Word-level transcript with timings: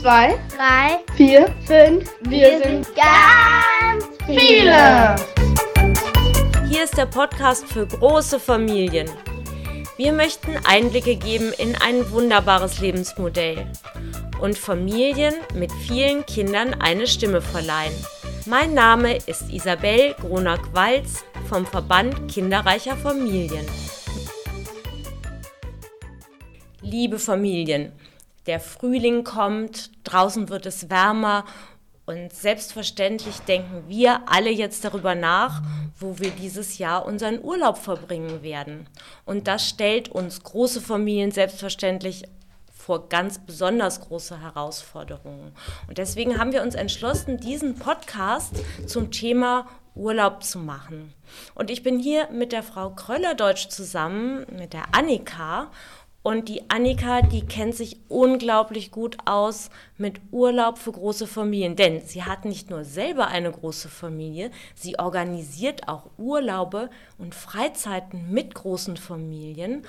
zwei, 0.00 0.38
drei, 0.56 0.98
vier, 1.14 1.54
fünf. 1.66 2.10
Wir 2.22 2.58
sind 2.62 2.86
ganz 2.96 4.06
viele. 4.24 5.16
Hier 6.70 6.84
ist 6.84 6.96
der 6.96 7.04
Podcast 7.04 7.66
für 7.66 7.86
große 7.86 8.40
Familien. 8.40 9.10
Wir 9.98 10.14
möchten 10.14 10.56
Einblicke 10.64 11.16
geben 11.16 11.52
in 11.58 11.76
ein 11.76 12.10
wunderbares 12.10 12.80
Lebensmodell 12.80 13.66
und 14.40 14.56
Familien 14.56 15.34
mit 15.54 15.70
vielen 15.70 16.24
Kindern 16.24 16.72
eine 16.80 17.06
Stimme 17.06 17.42
verleihen. 17.42 17.92
Mein 18.46 18.72
Name 18.72 19.16
ist 19.16 19.50
Isabel 19.52 20.14
Gronack-Walz 20.14 21.24
vom 21.46 21.66
Verband 21.66 22.26
Kinderreicher 22.32 22.96
Familien. 22.96 23.66
Liebe 26.80 27.18
Familien, 27.18 27.92
der 28.46 28.60
Frühling 28.60 29.24
kommt, 29.24 29.90
draußen 30.04 30.48
wird 30.48 30.66
es 30.66 30.90
wärmer 30.90 31.44
und 32.10 32.32
selbstverständlich 32.32 33.38
denken 33.42 33.84
wir 33.86 34.22
alle 34.26 34.50
jetzt 34.50 34.84
darüber 34.84 35.14
nach, 35.14 35.62
wo 35.96 36.18
wir 36.18 36.30
dieses 36.30 36.78
Jahr 36.78 37.06
unseren 37.06 37.40
Urlaub 37.40 37.78
verbringen 37.78 38.42
werden. 38.42 38.88
Und 39.24 39.46
das 39.46 39.68
stellt 39.68 40.08
uns 40.08 40.42
große 40.42 40.80
Familien 40.80 41.30
selbstverständlich 41.30 42.24
vor 42.72 43.08
ganz 43.08 43.38
besonders 43.38 44.00
große 44.00 44.40
Herausforderungen. 44.40 45.52
Und 45.86 45.98
deswegen 45.98 46.38
haben 46.38 46.52
wir 46.52 46.62
uns 46.62 46.74
entschlossen, 46.74 47.38
diesen 47.38 47.76
Podcast 47.76 48.54
zum 48.86 49.12
Thema 49.12 49.68
Urlaub 49.94 50.42
zu 50.42 50.58
machen. 50.58 51.14
Und 51.54 51.70
ich 51.70 51.84
bin 51.84 52.00
hier 52.00 52.28
mit 52.30 52.52
der 52.52 52.64
Frau 52.64 52.90
Kröllerdeutsch 52.90 53.68
zusammen, 53.68 54.46
mit 54.50 54.72
der 54.72 54.92
Annika. 54.92 55.70
Und 56.22 56.50
die 56.50 56.68
Annika, 56.68 57.22
die 57.22 57.46
kennt 57.46 57.74
sich 57.74 57.98
unglaublich 58.08 58.90
gut 58.90 59.16
aus 59.24 59.70
mit 59.96 60.20
Urlaub 60.30 60.76
für 60.76 60.92
große 60.92 61.26
Familien. 61.26 61.76
Denn 61.76 62.02
sie 62.02 62.24
hat 62.24 62.44
nicht 62.44 62.68
nur 62.68 62.84
selber 62.84 63.28
eine 63.28 63.50
große 63.50 63.88
Familie, 63.88 64.50
sie 64.74 64.98
organisiert 64.98 65.88
auch 65.88 66.10
Urlaube 66.18 66.90
und 67.16 67.34
Freizeiten 67.34 68.30
mit 68.30 68.54
großen 68.54 68.98
Familien. 68.98 69.82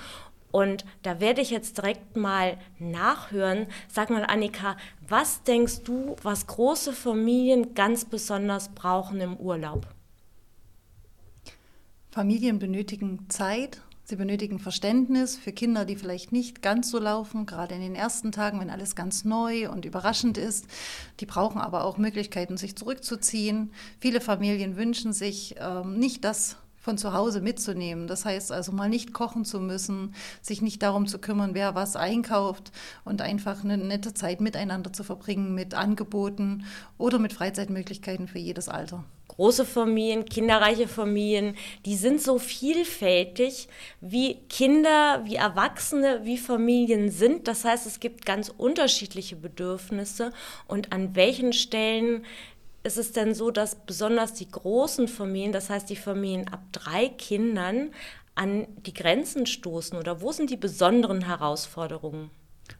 Und 0.52 0.84
da 1.02 1.20
werde 1.20 1.40
ich 1.40 1.50
jetzt 1.50 1.78
direkt 1.78 2.16
mal 2.16 2.58
nachhören. 2.78 3.66
Sag 3.88 4.10
mal, 4.10 4.24
Annika, 4.24 4.76
was 5.06 5.42
denkst 5.42 5.82
du, 5.84 6.16
was 6.22 6.46
große 6.46 6.92
Familien 6.92 7.74
ganz 7.74 8.04
besonders 8.04 8.68
brauchen 8.70 9.20
im 9.20 9.36
Urlaub? 9.36 9.86
Familien 12.10 12.58
benötigen 12.58 13.30
Zeit, 13.30 13.80
sie 14.12 14.16
benötigen 14.16 14.58
Verständnis 14.58 15.38
für 15.38 15.52
Kinder, 15.52 15.86
die 15.86 15.96
vielleicht 15.96 16.32
nicht 16.32 16.60
ganz 16.60 16.90
so 16.90 16.98
laufen, 16.98 17.46
gerade 17.46 17.74
in 17.74 17.80
den 17.80 17.94
ersten 17.94 18.30
Tagen, 18.30 18.60
wenn 18.60 18.68
alles 18.68 18.94
ganz 18.94 19.24
neu 19.24 19.70
und 19.70 19.86
überraschend 19.86 20.36
ist. 20.36 20.66
Die 21.20 21.24
brauchen 21.24 21.62
aber 21.62 21.84
auch 21.84 21.96
Möglichkeiten, 21.96 22.58
sich 22.58 22.76
zurückzuziehen. 22.76 23.72
Viele 24.00 24.20
Familien 24.20 24.76
wünschen 24.76 25.14
sich 25.14 25.54
ähm, 25.58 25.98
nicht 25.98 26.26
das 26.26 26.58
von 26.76 26.98
zu 26.98 27.14
Hause 27.14 27.40
mitzunehmen. 27.40 28.06
Das 28.06 28.26
heißt 28.26 28.52
also 28.52 28.70
mal 28.70 28.90
nicht 28.90 29.14
kochen 29.14 29.46
zu 29.46 29.60
müssen, 29.60 30.14
sich 30.42 30.60
nicht 30.60 30.82
darum 30.82 31.06
zu 31.06 31.18
kümmern, 31.18 31.54
wer 31.54 31.74
was 31.74 31.96
einkauft 31.96 32.70
und 33.04 33.22
einfach 33.22 33.64
eine 33.64 33.78
nette 33.78 34.12
Zeit 34.12 34.42
miteinander 34.42 34.92
zu 34.92 35.04
verbringen 35.04 35.54
mit 35.54 35.72
Angeboten 35.72 36.66
oder 36.98 37.18
mit 37.18 37.32
Freizeitmöglichkeiten 37.32 38.28
für 38.28 38.40
jedes 38.40 38.68
Alter. 38.68 39.04
Große 39.36 39.64
Familien, 39.64 40.26
kinderreiche 40.26 40.86
Familien, 40.86 41.56
die 41.86 41.96
sind 41.96 42.20
so 42.20 42.38
vielfältig, 42.38 43.68
wie 44.00 44.34
Kinder, 44.48 45.22
wie 45.24 45.36
Erwachsene, 45.36 46.20
wie 46.24 46.36
Familien 46.36 47.10
sind. 47.10 47.48
Das 47.48 47.64
heißt, 47.64 47.86
es 47.86 47.98
gibt 47.98 48.26
ganz 48.26 48.52
unterschiedliche 48.56 49.36
Bedürfnisse 49.36 50.32
und 50.68 50.92
an 50.92 51.16
welchen 51.16 51.54
Stellen 51.54 52.26
ist 52.82 52.98
es 52.98 53.12
denn 53.12 53.34
so, 53.34 53.50
dass 53.50 53.74
besonders 53.74 54.34
die 54.34 54.50
großen 54.50 55.08
Familien, 55.08 55.52
das 55.52 55.70
heißt 55.70 55.88
die 55.88 55.96
Familien 55.96 56.48
ab 56.48 56.60
drei 56.72 57.08
Kindern, 57.08 57.90
an 58.34 58.66
die 58.84 58.94
Grenzen 58.94 59.46
stoßen 59.46 59.98
oder 59.98 60.20
wo 60.20 60.32
sind 60.32 60.50
die 60.50 60.56
besonderen 60.56 61.26
Herausforderungen? 61.26 62.30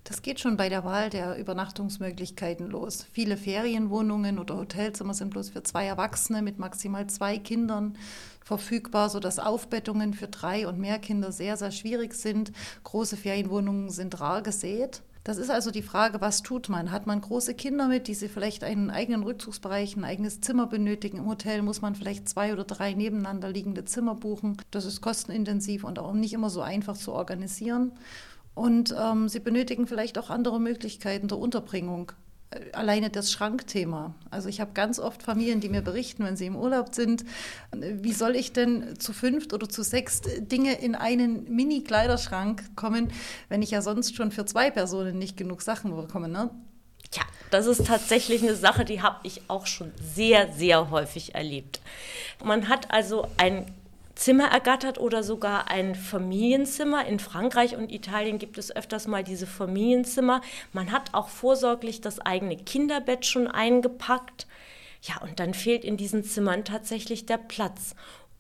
Das 0.05 0.23
geht 0.23 0.41
schon 0.41 0.57
bei 0.57 0.69
der 0.69 0.85
Wahl 0.85 1.11
der 1.11 1.39
Übernachtungsmöglichkeiten 1.39 2.69
los. 2.69 3.07
Viele 3.13 3.37
Ferienwohnungen 3.37 4.39
oder 4.39 4.57
Hotelzimmer 4.57 5.15
sind 5.15 5.31
bloß 5.31 5.51
für 5.51 5.63
zwei 5.63 5.87
Erwachsene 5.87 6.43
mit 6.43 6.59
maximal 6.59 7.07
zwei 7.07 7.39
Kindern 7.39 7.97
verfügbar, 8.45 9.09
sodass 9.09 9.39
Aufbettungen 9.39 10.15
für 10.15 10.29
drei 10.29 10.67
und 10.67 10.79
mehr 10.79 10.99
Kinder 10.99 11.33
sehr, 11.33 11.57
sehr 11.57 11.71
schwierig 11.71 12.15
sind. 12.15 12.53
Große 12.85 13.17
Ferienwohnungen 13.17 13.91
sind 13.91 14.21
rar 14.21 14.43
gesät. 14.43 15.03
Das 15.25 15.39
ist 15.39 15.51
also 15.51 15.71
die 15.71 15.83
Frage, 15.83 16.21
was 16.21 16.43
tut 16.43 16.69
man? 16.69 16.91
Hat 16.91 17.07
man 17.07 17.21
große 17.21 17.55
Kinder 17.55 17.87
mit, 17.87 18.09
die 18.09 18.15
sie 18.15 18.29
vielleicht 18.29 18.65
einen 18.65 18.91
eigenen 18.91 19.23
Rückzugsbereich, 19.23 19.97
ein 19.97 20.05
eigenes 20.05 20.41
Zimmer 20.41 20.67
benötigen? 20.67 21.19
Im 21.19 21.29
Hotel 21.29 21.63
muss 21.63 21.81
man 21.81 21.95
vielleicht 21.95 22.29
zwei 22.29 22.53
oder 22.53 22.65
drei 22.65 22.95
nebeneinander 22.95 23.49
liegende 23.49 23.85
Zimmer 23.85 24.17
buchen. 24.17 24.57
Das 24.73 24.85
ist 24.85 25.01
kostenintensiv 25.01 25.85
und 25.85 26.01
auch 26.01 26.13
nicht 26.13 26.33
immer 26.33 26.51
so 26.51 26.61
einfach 26.61 26.97
zu 26.97 27.13
organisieren. 27.13 27.93
Und 28.55 28.95
ähm, 28.99 29.29
sie 29.29 29.41
benötigen 29.41 29.87
vielleicht 29.87 30.19
auch 30.19 30.31
andere 30.31 30.61
Möglichkeiten 30.61 31.29
der 31.29 31.39
Unterbringung 31.39 32.13
alleine 32.73 33.11
das 33.11 33.33
Schrankthema. 33.33 34.15
Also 34.31 34.49
ich 34.49 34.61
habe 34.61 34.73
ganz 34.73 34.99
oft 34.99 35.23
Familien, 35.23 35.61
die 35.61 35.69
mir 35.69 35.83
berichten, 35.83 36.25
wenn 36.25 36.37
sie 36.37 36.47
im 36.47 36.57
Urlaub 36.57 36.95
sind, 36.95 37.25
wie 37.73 38.13
soll 38.13 38.37
ich 38.37 38.53
denn 38.53 38.99
zu 38.99 39.13
fünft 39.13 39.53
oder 39.53 39.69
zu 39.69 39.83
sechst 39.83 40.29
Dinge 40.51 40.75
in 40.75 40.95
einen 40.95 41.45
Mini-Kleiderschrank 41.55 42.77
kommen, 42.77 43.13
wenn 43.49 43.63
ich 43.63 43.71
ja 43.71 43.83
sonst 43.83 44.17
schon 44.17 44.33
für 44.33 44.45
zwei 44.45 44.71
Personen 44.71 45.19
nicht 45.19 45.37
genug 45.37 45.63
Sachen 45.63 45.95
bekomme. 45.95 46.29
Ne? 46.29 46.51
Ja, 47.15 47.23
das 47.51 47.67
ist 47.67 47.87
tatsächlich 47.87 48.43
eine 48.43 48.55
Sache, 48.55 48.85
die 48.85 49.03
habe 49.03 49.21
ich 49.23 49.43
auch 49.49 49.67
schon 49.67 49.93
sehr, 50.15 50.53
sehr 50.53 50.91
häufig 50.91 51.35
erlebt. 51.35 51.81
Man 52.43 52.69
hat 52.69 52.91
also 52.91 53.27
ein 53.37 53.67
Zimmer 54.15 54.49
ergattert 54.49 54.99
oder 54.99 55.23
sogar 55.23 55.71
ein 55.71 55.95
Familienzimmer. 55.95 57.07
In 57.07 57.19
Frankreich 57.19 57.77
und 57.77 57.91
Italien 57.91 58.39
gibt 58.39 58.59
es 58.59 58.75
öfters 58.75 59.07
mal 59.07 59.25
diese 59.25 59.47
Familienzimmer. 59.47 60.41
Man 60.73 60.93
hat 60.93 61.15
auch 61.15 61.29
vorsorglich 61.29 62.01
das 62.01 62.21
eigene 62.21 62.57
Kinderbett 62.57 63.27
schon 63.27 63.49
eingepackt. 63.49 64.47
Ja, 65.03 65.21
und 65.23 65.41
dann 65.41 65.55
fehlt 65.55 65.85
in 65.85 65.97
diesen 65.97 66.23
Zimmern 66.25 66.65
tatsächlich 66.65 67.27
der 67.27 67.39
Platz. 67.39 67.95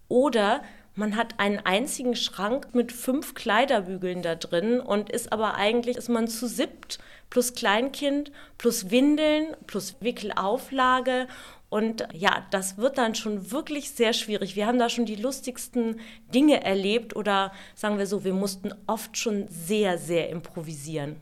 Oder 0.08 0.62
man 0.94 1.16
hat 1.16 1.40
einen 1.40 1.58
einzigen 1.58 2.14
Schrank 2.14 2.74
mit 2.74 2.92
fünf 2.92 3.34
Kleiderbügeln 3.34 4.20
da 4.20 4.34
drin 4.34 4.78
und 4.78 5.10
ist 5.10 5.32
aber 5.32 5.54
eigentlich, 5.54 5.96
ist 5.96 6.10
man 6.10 6.28
zu 6.28 6.46
siebt 6.46 6.98
plus 7.30 7.54
Kleinkind 7.54 8.30
plus 8.58 8.90
Windeln 8.90 9.56
plus 9.66 9.96
Wickelauflage 10.00 11.28
und 11.72 12.06
ja, 12.12 12.46
das 12.50 12.76
wird 12.76 12.98
dann 12.98 13.14
schon 13.14 13.50
wirklich 13.50 13.92
sehr 13.92 14.12
schwierig. 14.12 14.56
Wir 14.56 14.66
haben 14.66 14.78
da 14.78 14.90
schon 14.90 15.06
die 15.06 15.16
lustigsten 15.16 16.00
Dinge 16.34 16.62
erlebt 16.62 17.16
oder 17.16 17.50
sagen 17.74 17.96
wir 17.96 18.06
so, 18.06 18.24
wir 18.24 18.34
mussten 18.34 18.74
oft 18.86 19.16
schon 19.16 19.48
sehr, 19.48 19.96
sehr 19.96 20.28
improvisieren. 20.28 21.16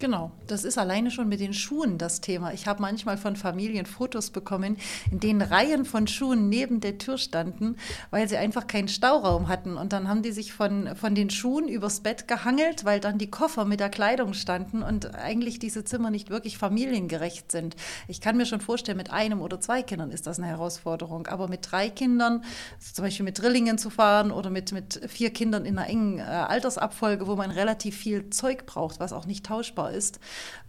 Genau, 0.00 0.30
das 0.46 0.62
ist 0.62 0.78
alleine 0.78 1.10
schon 1.10 1.28
mit 1.28 1.40
den 1.40 1.52
Schuhen 1.52 1.98
das 1.98 2.20
Thema. 2.20 2.52
Ich 2.52 2.68
habe 2.68 2.80
manchmal 2.80 3.18
von 3.18 3.34
Familien 3.34 3.84
Fotos 3.84 4.30
bekommen, 4.30 4.76
in 5.10 5.18
denen 5.18 5.42
Reihen 5.42 5.84
von 5.84 6.06
Schuhen 6.06 6.48
neben 6.48 6.78
der 6.78 6.98
Tür 6.98 7.18
standen, 7.18 7.74
weil 8.10 8.28
sie 8.28 8.36
einfach 8.36 8.68
keinen 8.68 8.86
Stauraum 8.86 9.48
hatten. 9.48 9.76
Und 9.76 9.92
dann 9.92 10.08
haben 10.08 10.22
die 10.22 10.30
sich 10.30 10.52
von, 10.52 10.94
von 10.94 11.16
den 11.16 11.30
Schuhen 11.30 11.66
übers 11.66 11.98
Bett 11.98 12.28
gehangelt, 12.28 12.84
weil 12.84 13.00
dann 13.00 13.18
die 13.18 13.28
Koffer 13.28 13.64
mit 13.64 13.80
der 13.80 13.88
Kleidung 13.88 14.34
standen 14.34 14.84
und 14.84 15.16
eigentlich 15.16 15.58
diese 15.58 15.84
Zimmer 15.84 16.10
nicht 16.10 16.30
wirklich 16.30 16.58
familiengerecht 16.58 17.50
sind. 17.50 17.74
Ich 18.06 18.20
kann 18.20 18.36
mir 18.36 18.46
schon 18.46 18.60
vorstellen, 18.60 18.98
mit 18.98 19.10
einem 19.10 19.40
oder 19.40 19.60
zwei 19.60 19.82
Kindern 19.82 20.12
ist 20.12 20.28
das 20.28 20.38
eine 20.38 20.46
Herausforderung. 20.46 21.26
Aber 21.26 21.48
mit 21.48 21.72
drei 21.72 21.90
Kindern, 21.90 22.44
zum 22.78 23.04
Beispiel 23.04 23.24
mit 23.24 23.42
Drillingen 23.42 23.78
zu 23.78 23.90
fahren 23.90 24.30
oder 24.30 24.50
mit, 24.50 24.70
mit 24.70 25.00
vier 25.08 25.30
Kindern 25.30 25.64
in 25.64 25.76
einer 25.76 25.88
engen 25.88 26.20
äh, 26.20 26.22
Altersabfolge, 26.22 27.26
wo 27.26 27.34
man 27.34 27.50
relativ 27.50 27.96
viel 27.96 28.30
Zeug 28.30 28.64
braucht, 28.64 29.00
was 29.00 29.12
auch 29.12 29.26
nicht 29.26 29.44
tauschbar 29.44 29.87
ist, 29.90 30.20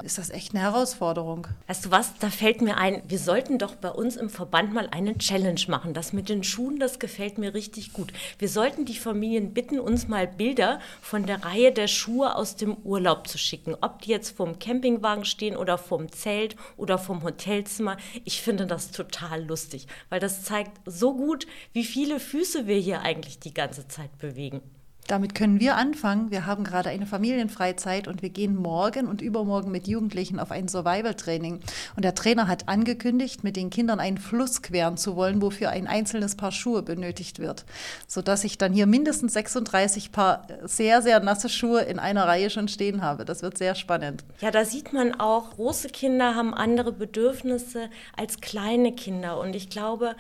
ist 0.04 0.18
das 0.18 0.30
echt 0.30 0.54
eine 0.54 0.64
Herausforderung. 0.64 1.48
Weißt 1.68 1.86
du 1.86 1.92
was, 1.92 2.18
da 2.20 2.30
fällt 2.30 2.62
mir 2.62 2.78
ein, 2.78 3.02
wir 3.08 3.20
sollten 3.20 3.58
doch 3.58 3.76
bei 3.76 3.90
uns 3.90 4.16
im 4.16 4.30
Verband 4.30 4.74
mal 4.74 4.88
eine 4.92 5.18
Challenge 5.18 5.62
machen. 5.68 5.94
Das 5.94 6.14
mit 6.14 6.30
den 6.30 6.44
Schuhen, 6.44 6.80
das 6.80 7.00
gefällt 7.00 7.38
mir 7.38 7.54
richtig 7.54 7.94
gut. 7.94 8.14
Wir 8.38 8.50
sollten 8.50 8.86
die 8.86 8.96
Familien 8.96 9.54
bitten, 9.54 9.80
uns 9.80 10.08
mal 10.08 10.28
Bilder 10.28 10.80
von 11.02 11.26
der 11.26 11.44
Reihe 11.44 11.72
der 11.72 11.88
Schuhe 11.88 12.36
aus 12.36 12.56
dem 12.56 12.76
Urlaub 12.84 13.28
zu 13.28 13.38
schicken. 13.38 13.76
Ob 13.82 14.02
die 14.02 14.12
jetzt 14.12 14.36
vorm 14.36 14.60
Campingwagen 14.60 15.26
stehen 15.26 15.56
oder 15.56 15.78
vorm 15.78 16.12
Zelt 16.12 16.56
oder 16.78 16.98
vom 16.98 17.24
Hotelzimmer. 17.24 17.98
Ich 18.26 18.42
finde 18.42 18.66
das 18.66 18.92
total 18.92 19.46
lustig, 19.46 19.88
weil 20.10 20.20
das 20.20 20.44
zeigt 20.44 20.80
so 20.86 21.16
gut, 21.16 21.48
wie 21.74 21.84
viele 21.84 22.20
Füße 22.20 22.68
wir 22.68 22.78
hier 22.78 23.02
eigentlich 23.02 23.40
die 23.40 23.54
ganze 23.54 23.88
Zeit 23.88 24.18
bewegen. 24.18 24.62
Damit 25.10 25.34
können 25.34 25.60
wir 25.60 25.76
anfangen. 25.76 26.30
Wir 26.30 26.46
haben 26.46 26.64
gerade 26.64 26.90
eine 26.90 27.08
Familienfreizeit 27.08 28.08
und 28.08 28.22
wir 28.22 28.30
gehen 28.30 28.56
morgen 28.56 29.08
und 29.08 29.24
übermorgen 29.24 29.72
mit 29.72 29.88
Jugendlichen 29.88 30.40
auf 30.40 30.52
ein 30.52 30.68
Survival-Training. 30.68 31.62
Und 31.96 32.06
der 32.06 32.14
Trainer 32.14 32.48
hat 32.48 32.70
angekündigt, 32.70 33.44
mit 33.44 33.56
den 33.56 33.72
Kindern 33.72 34.00
einen 34.00 34.20
Fluss 34.20 34.62
queren 34.62 34.98
zu 34.98 35.16
wollen, 35.16 35.42
wofür 35.42 35.72
ein 35.72 35.88
einzelnes 35.88 36.36
Paar 36.36 36.52
Schuhe 36.52 36.84
benötigt 36.84 37.40
wird. 37.40 37.66
Sodass 38.06 38.44
ich 38.44 38.60
dann 38.60 38.72
hier 38.72 38.86
mindestens 38.86 39.34
36 39.34 40.12
Paar 40.12 40.46
sehr, 40.66 41.02
sehr 41.02 41.20
nasse 41.22 41.50
Schuhe 41.50 41.82
in 41.82 41.98
einer 41.98 42.28
Reihe 42.28 42.52
schon 42.52 42.68
stehen 42.68 43.02
habe. 43.02 43.26
Das 43.26 43.42
wird 43.42 43.58
sehr 43.58 43.74
spannend. 43.74 44.24
Ja, 44.42 44.52
da 44.52 44.64
sieht 44.64 44.94
man 44.94 45.20
auch, 45.20 45.56
große 45.56 45.90
Kinder 45.90 46.36
haben 46.36 46.54
andere 46.54 46.92
Bedürfnisse 46.92 47.90
als 48.16 48.42
kleine 48.42 48.94
Kinder. 48.94 49.40
Und 49.40 49.56
ich 49.56 49.72
glaube, 49.72 50.16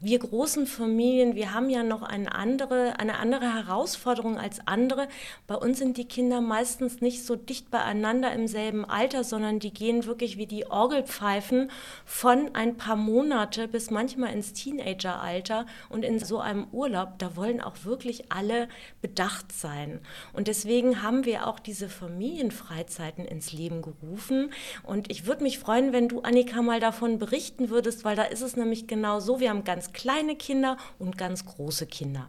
wir 0.00 0.18
großen 0.18 0.66
Familien, 0.66 1.34
wir 1.34 1.54
haben 1.54 1.70
ja 1.70 1.82
noch 1.82 2.02
eine 2.02 2.34
andere, 2.34 2.98
eine 2.98 3.18
andere 3.18 3.54
Herausforderung 3.54 4.38
als 4.38 4.66
andere. 4.66 5.08
Bei 5.46 5.54
uns 5.54 5.78
sind 5.78 5.96
die 5.96 6.06
Kinder 6.06 6.40
meistens 6.40 7.00
nicht 7.00 7.24
so 7.24 7.36
dicht 7.36 7.70
beieinander 7.70 8.32
im 8.32 8.46
selben 8.46 8.84
Alter, 8.84 9.24
sondern 9.24 9.60
die 9.60 9.72
gehen 9.72 10.04
wirklich 10.04 10.36
wie 10.36 10.46
die 10.46 10.66
Orgelpfeifen 10.66 11.70
von 12.04 12.54
ein 12.54 12.76
paar 12.76 12.96
Monate 12.96 13.68
bis 13.68 13.90
manchmal 13.90 14.32
ins 14.32 14.52
Teenageralter 14.52 15.64
und 15.88 16.04
in 16.04 16.18
so 16.18 16.38
einem 16.38 16.66
Urlaub, 16.72 17.18
da 17.18 17.36
wollen 17.36 17.60
auch 17.60 17.84
wirklich 17.84 18.30
alle 18.32 18.68
bedacht 19.00 19.52
sein. 19.52 20.00
Und 20.32 20.48
deswegen 20.48 21.02
haben 21.02 21.24
wir 21.24 21.46
auch 21.46 21.58
diese 21.58 21.88
Familienfreizeiten 21.88 23.24
ins 23.24 23.52
Leben 23.52 23.80
gerufen. 23.80 24.50
Und 24.82 25.10
ich 25.10 25.26
würde 25.26 25.44
mich 25.44 25.58
freuen, 25.58 25.92
wenn 25.92 26.08
du, 26.08 26.20
Annika, 26.20 26.62
mal 26.62 26.80
davon 26.80 27.18
berichten 27.18 27.70
würdest, 27.70 28.04
weil 28.04 28.16
da 28.16 28.24
ist 28.24 28.42
es 28.42 28.56
nämlich 28.56 28.86
genau 28.86 29.20
so, 29.20 29.40
wir 29.40 29.50
haben 29.50 29.64
ganz 29.64 29.83
kleine 29.92 30.36
Kinder 30.36 30.76
und 30.98 31.18
ganz 31.18 31.44
große 31.44 31.86
Kinder. 31.86 32.28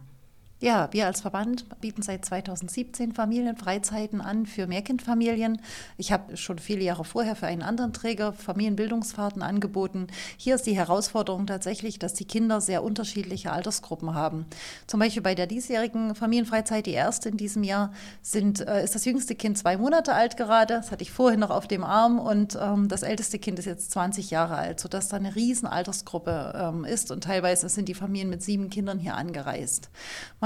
Ja, 0.58 0.88
wir 0.92 1.04
als 1.04 1.20
Verband 1.20 1.66
bieten 1.82 2.00
seit 2.00 2.24
2017 2.24 3.12
Familienfreizeiten 3.12 4.22
an 4.22 4.46
für 4.46 4.66
Mehrkindfamilien. 4.66 5.60
Ich 5.98 6.12
habe 6.12 6.34
schon 6.38 6.58
viele 6.58 6.82
Jahre 6.82 7.04
vorher 7.04 7.36
für 7.36 7.46
einen 7.46 7.60
anderen 7.60 7.92
Träger 7.92 8.32
Familienbildungsfahrten 8.32 9.42
angeboten. 9.42 10.06
Hier 10.38 10.54
ist 10.54 10.64
die 10.64 10.74
Herausforderung 10.74 11.46
tatsächlich, 11.46 11.98
dass 11.98 12.14
die 12.14 12.24
Kinder 12.24 12.62
sehr 12.62 12.82
unterschiedliche 12.82 13.52
Altersgruppen 13.52 14.14
haben. 14.14 14.46
Zum 14.86 14.98
Beispiel 14.98 15.20
bei 15.20 15.34
der 15.34 15.46
diesjährigen 15.46 16.14
Familienfreizeit, 16.14 16.86
die 16.86 16.92
erste 16.92 17.28
in 17.28 17.36
diesem 17.36 17.62
Jahr, 17.62 17.92
sind, 18.22 18.66
äh, 18.66 18.82
ist 18.82 18.94
das 18.94 19.04
jüngste 19.04 19.34
Kind 19.34 19.58
zwei 19.58 19.76
Monate 19.76 20.14
alt 20.14 20.38
gerade. 20.38 20.76
Das 20.76 20.90
hatte 20.90 21.02
ich 21.02 21.10
vorhin 21.10 21.40
noch 21.40 21.50
auf 21.50 21.68
dem 21.68 21.84
Arm 21.84 22.18
und 22.18 22.58
ähm, 22.58 22.88
das 22.88 23.02
älteste 23.02 23.38
Kind 23.38 23.58
ist 23.58 23.66
jetzt 23.66 23.90
20 23.90 24.30
Jahre 24.30 24.56
alt, 24.56 24.80
sodass 24.80 25.08
da 25.08 25.18
eine 25.18 25.36
riesen 25.36 25.66
Altersgruppe 25.66 26.54
ähm, 26.56 26.86
ist 26.86 27.10
und 27.10 27.24
teilweise 27.24 27.68
sind 27.68 27.90
die 27.90 27.94
Familien 27.94 28.30
mit 28.30 28.42
sieben 28.42 28.70
Kindern 28.70 28.98
hier 28.98 29.16
angereist. 29.16 29.90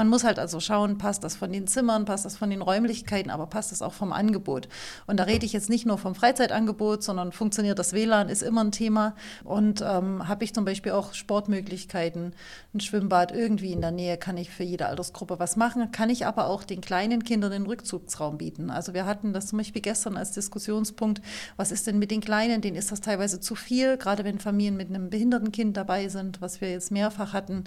man 0.01 0.07
muss 0.07 0.23
halt 0.23 0.39
also 0.39 0.59
schauen, 0.59 0.97
passt 0.97 1.23
das 1.23 1.35
von 1.35 1.53
den 1.53 1.67
Zimmern, 1.67 2.05
passt 2.05 2.25
das 2.25 2.35
von 2.35 2.49
den 2.49 2.63
Räumlichkeiten, 2.63 3.29
aber 3.29 3.45
passt 3.45 3.71
das 3.71 3.83
auch 3.83 3.93
vom 3.93 4.13
Angebot. 4.13 4.67
Und 5.05 5.19
da 5.19 5.25
rede 5.25 5.45
ich 5.45 5.53
jetzt 5.53 5.69
nicht 5.69 5.85
nur 5.85 5.99
vom 5.99 6.15
Freizeitangebot, 6.15 7.03
sondern 7.03 7.31
funktioniert 7.31 7.77
das 7.77 7.93
WLAN, 7.93 8.27
ist 8.27 8.41
immer 8.41 8.63
ein 8.63 8.71
Thema. 8.71 9.13
Und 9.43 9.83
ähm, 9.87 10.27
habe 10.27 10.43
ich 10.43 10.55
zum 10.55 10.65
Beispiel 10.65 10.93
auch 10.93 11.13
Sportmöglichkeiten, 11.13 12.33
ein 12.73 12.79
Schwimmbad 12.79 13.31
irgendwie 13.31 13.73
in 13.73 13.81
der 13.81 13.91
Nähe, 13.91 14.17
kann 14.17 14.37
ich 14.37 14.49
für 14.49 14.63
jede 14.63 14.87
Altersgruppe 14.87 15.37
was 15.37 15.55
machen, 15.55 15.91
kann 15.91 16.09
ich 16.09 16.25
aber 16.25 16.47
auch 16.47 16.63
den 16.63 16.81
kleinen 16.81 17.23
Kindern 17.23 17.51
den 17.51 17.67
Rückzugsraum 17.67 18.39
bieten. 18.39 18.71
Also 18.71 18.95
wir 18.95 19.05
hatten 19.05 19.33
das 19.33 19.45
zum 19.45 19.59
Beispiel 19.59 19.83
gestern 19.83 20.17
als 20.17 20.31
Diskussionspunkt, 20.31 21.21
was 21.57 21.71
ist 21.71 21.85
denn 21.85 21.99
mit 21.99 22.09
den 22.09 22.21
Kleinen, 22.21 22.61
denen 22.61 22.75
ist 22.75 22.91
das 22.91 23.01
teilweise 23.01 23.39
zu 23.39 23.53
viel, 23.53 23.97
gerade 23.97 24.23
wenn 24.23 24.39
Familien 24.39 24.77
mit 24.77 24.89
einem 24.89 25.11
behinderten 25.11 25.51
Kind 25.51 25.77
dabei 25.77 26.07
sind, 26.07 26.41
was 26.41 26.59
wir 26.59 26.71
jetzt 26.71 26.89
mehrfach 26.89 27.33
hatten, 27.33 27.65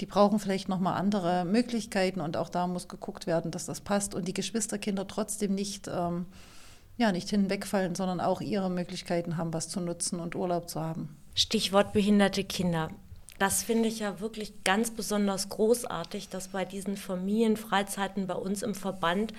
die 0.00 0.06
brauchen 0.06 0.38
vielleicht 0.38 0.68
nochmal 0.68 0.94
andere 0.94 1.44
Möglichkeiten 1.44 1.71
und 2.20 2.36
auch 2.36 2.48
da 2.48 2.66
muss 2.66 2.88
geguckt 2.88 3.26
werden, 3.26 3.50
dass 3.50 3.66
das 3.66 3.80
passt 3.80 4.14
und 4.14 4.28
die 4.28 4.34
Geschwisterkinder 4.34 5.06
trotzdem 5.06 5.54
nicht, 5.54 5.88
ähm, 5.88 6.26
ja, 6.96 7.12
nicht 7.12 7.30
hinwegfallen, 7.30 7.94
sondern 7.94 8.20
auch 8.20 8.40
ihre 8.40 8.70
Möglichkeiten 8.70 9.36
haben, 9.36 9.52
was 9.52 9.68
zu 9.68 9.80
nutzen 9.80 10.20
und 10.20 10.34
Urlaub 10.34 10.68
zu 10.68 10.80
haben. 10.80 11.16
Stichwort 11.34 11.92
behinderte 11.92 12.44
Kinder. 12.44 12.90
Das 13.38 13.62
finde 13.62 13.88
ich 13.88 13.98
ja 13.98 14.20
wirklich 14.20 14.62
ganz 14.62 14.90
besonders 14.90 15.48
großartig, 15.48 16.28
dass 16.28 16.48
bei 16.48 16.64
diesen 16.64 16.96
Familienfreizeiten 16.96 18.26
bei 18.26 18.34
uns 18.34 18.62
im 18.62 18.74
Verband 18.74 19.32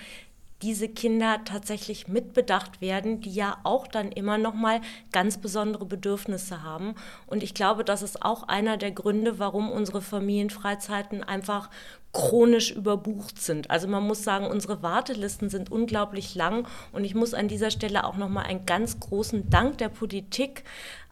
diese 0.62 0.88
Kinder 0.88 1.42
tatsächlich 1.44 2.08
mitbedacht 2.08 2.80
werden, 2.80 3.20
die 3.20 3.34
ja 3.34 3.58
auch 3.64 3.88
dann 3.88 4.12
immer 4.12 4.38
noch 4.38 4.54
mal 4.54 4.80
ganz 5.12 5.38
besondere 5.38 5.86
Bedürfnisse 5.86 6.64
haben. 6.64 6.96
Und 7.28 7.44
ich 7.44 7.54
glaube, 7.54 7.84
das 7.84 8.02
ist 8.02 8.24
auch 8.24 8.44
einer 8.44 8.78
der 8.78 8.92
Gründe, 8.92 9.40
warum 9.40 9.70
unsere 9.72 10.02
Familienfreizeiten 10.02 11.24
einfach 11.24 11.70
chronisch 12.14 12.72
überbucht 12.72 13.42
sind. 13.42 13.72
Also 13.72 13.88
man 13.88 14.06
muss 14.06 14.24
sagen, 14.24 14.46
unsere 14.46 14.84
Wartelisten 14.84 15.50
sind 15.50 15.72
unglaublich 15.72 16.36
lang 16.36 16.68
und 16.92 17.04
ich 17.04 17.16
muss 17.16 17.34
an 17.34 17.48
dieser 17.48 17.72
Stelle 17.72 18.06
auch 18.06 18.16
noch 18.16 18.30
mal 18.30 18.44
einen 18.44 18.66
ganz 18.66 19.00
großen 19.00 19.50
Dank 19.50 19.80
der 19.80 19.90
Politik 19.90 20.64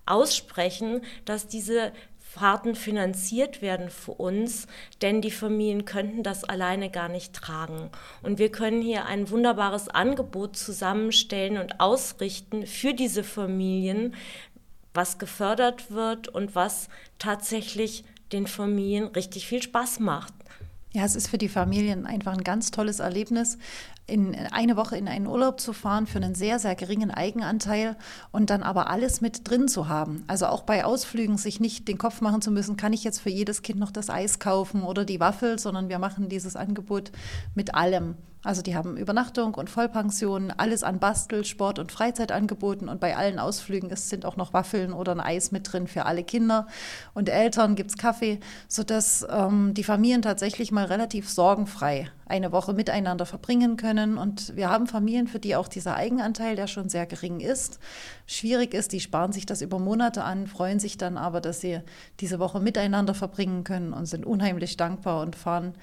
aussprechen, 0.05 1.01
dass 1.25 1.47
diese 1.47 1.91
Fahrten 2.33 2.75
finanziert 2.75 3.61
werden 3.61 3.89
für 3.89 4.13
uns, 4.13 4.65
denn 5.01 5.19
die 5.19 5.31
Familien 5.31 5.83
könnten 5.83 6.23
das 6.23 6.45
alleine 6.45 6.89
gar 6.89 7.09
nicht 7.09 7.33
tragen. 7.33 7.89
Und 8.23 8.39
wir 8.39 8.49
können 8.49 8.81
hier 8.81 9.05
ein 9.05 9.29
wunderbares 9.29 9.89
Angebot 9.89 10.55
zusammenstellen 10.55 11.57
und 11.57 11.81
ausrichten 11.81 12.65
für 12.65 12.93
diese 12.93 13.25
Familien, 13.25 14.15
was 14.93 15.19
gefördert 15.19 15.91
wird 15.91 16.29
und 16.29 16.55
was 16.55 16.87
tatsächlich 17.19 18.05
den 18.31 18.47
Familien 18.47 19.07
richtig 19.07 19.45
viel 19.45 19.61
Spaß 19.61 19.99
macht. 19.99 20.33
Ja, 20.93 21.03
es 21.03 21.15
ist 21.15 21.27
für 21.27 21.37
die 21.37 21.49
Familien 21.49 22.05
einfach 22.05 22.31
ein 22.31 22.45
ganz 22.45 22.71
tolles 22.71 22.99
Erlebnis, 22.99 23.57
in 24.11 24.35
eine 24.35 24.75
Woche 24.75 24.97
in 24.97 25.07
einen 25.07 25.25
Urlaub 25.25 25.59
zu 25.59 25.71
fahren 25.71 26.05
für 26.05 26.17
einen 26.17 26.35
sehr, 26.35 26.59
sehr 26.59 26.75
geringen 26.75 27.11
Eigenanteil 27.11 27.95
und 28.31 28.49
dann 28.49 28.61
aber 28.61 28.89
alles 28.89 29.21
mit 29.21 29.49
drin 29.49 29.67
zu 29.69 29.87
haben. 29.87 30.25
Also 30.27 30.47
auch 30.47 30.63
bei 30.63 30.83
Ausflügen 30.83 31.37
sich 31.37 31.59
nicht 31.59 31.87
den 31.87 31.97
Kopf 31.97 32.19
machen 32.19 32.41
zu 32.41 32.51
müssen, 32.51 32.75
kann 32.75 32.93
ich 32.93 33.03
jetzt 33.03 33.21
für 33.21 33.29
jedes 33.29 33.61
Kind 33.61 33.79
noch 33.79 33.91
das 33.91 34.09
Eis 34.09 34.39
kaufen 34.39 34.83
oder 34.83 35.05
die 35.05 35.19
Waffel, 35.19 35.57
sondern 35.57 35.87
wir 35.87 35.97
machen 35.97 36.27
dieses 36.27 36.55
Angebot 36.55 37.11
mit 37.55 37.73
allem. 37.73 38.15
Also 38.43 38.63
die 38.63 38.75
haben 38.75 38.97
Übernachtung 38.97 39.53
und 39.53 39.69
Vollpension, 39.69 40.51
alles 40.57 40.83
an 40.83 40.97
Bastel, 40.97 41.45
Sport 41.45 41.77
und 41.77 41.91
Freizeit 41.91 42.31
angeboten 42.31 42.89
und 42.89 42.99
bei 42.99 43.15
allen 43.15 43.37
Ausflügen 43.37 43.91
es 43.91 44.09
sind 44.09 44.25
auch 44.25 44.35
noch 44.35 44.51
Waffeln 44.51 44.93
oder 44.93 45.11
ein 45.11 45.19
Eis 45.19 45.51
mit 45.51 45.71
drin 45.71 45.85
für 45.85 46.07
alle 46.07 46.23
Kinder 46.23 46.65
und 47.13 47.29
Eltern 47.29 47.75
gibt 47.75 47.91
es 47.91 47.97
Kaffee, 47.97 48.39
sodass 48.67 49.25
ähm, 49.29 49.75
die 49.75 49.83
Familien 49.83 50.23
tatsächlich 50.23 50.71
mal 50.71 50.85
relativ 50.85 51.29
sorgenfrei 51.29 52.09
eine 52.25 52.51
Woche 52.51 52.73
miteinander 52.73 53.27
verbringen 53.27 53.77
können. 54.01 54.17
Und 54.17 54.55
wir 54.55 54.69
haben 54.69 54.87
Familien, 54.87 55.27
für 55.27 55.39
die 55.39 55.55
auch 55.55 55.67
dieser 55.67 55.95
Eigenanteil, 55.95 56.55
der 56.55 56.67
schon 56.67 56.89
sehr 56.89 57.05
gering 57.05 57.39
ist, 57.39 57.79
schwierig 58.25 58.73
ist. 58.73 58.91
Die 58.91 58.99
sparen 58.99 59.31
sich 59.31 59.45
das 59.45 59.61
über 59.61 59.79
Monate 59.79 60.23
an, 60.23 60.47
freuen 60.47 60.79
sich 60.79 60.97
dann 60.97 61.17
aber, 61.17 61.41
dass 61.41 61.61
sie 61.61 61.79
diese 62.19 62.39
Woche 62.39 62.59
miteinander 62.59 63.13
verbringen 63.13 63.63
können 63.63 63.93
und 63.93 64.05
sind 64.05 64.25
unheimlich 64.25 64.77
dankbar 64.77 65.21
und 65.21 65.35
fahren 65.35 65.73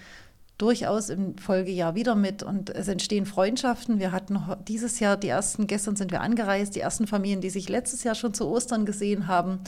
durchaus 0.58 1.08
im 1.08 1.38
Folgejahr 1.38 1.94
wieder 1.94 2.16
mit 2.16 2.42
und 2.42 2.70
es 2.70 2.88
entstehen 2.88 3.26
Freundschaften. 3.26 4.00
Wir 4.00 4.10
hatten 4.10 4.40
dieses 4.66 4.98
Jahr 4.98 5.16
die 5.16 5.28
ersten, 5.28 5.68
gestern 5.68 5.94
sind 5.94 6.10
wir 6.10 6.20
angereist, 6.20 6.74
die 6.74 6.80
ersten 6.80 7.06
Familien, 7.06 7.40
die 7.40 7.50
sich 7.50 7.68
letztes 7.68 8.02
Jahr 8.02 8.16
schon 8.16 8.34
zu 8.34 8.48
Ostern 8.48 8.84
gesehen 8.84 9.28
haben. 9.28 9.60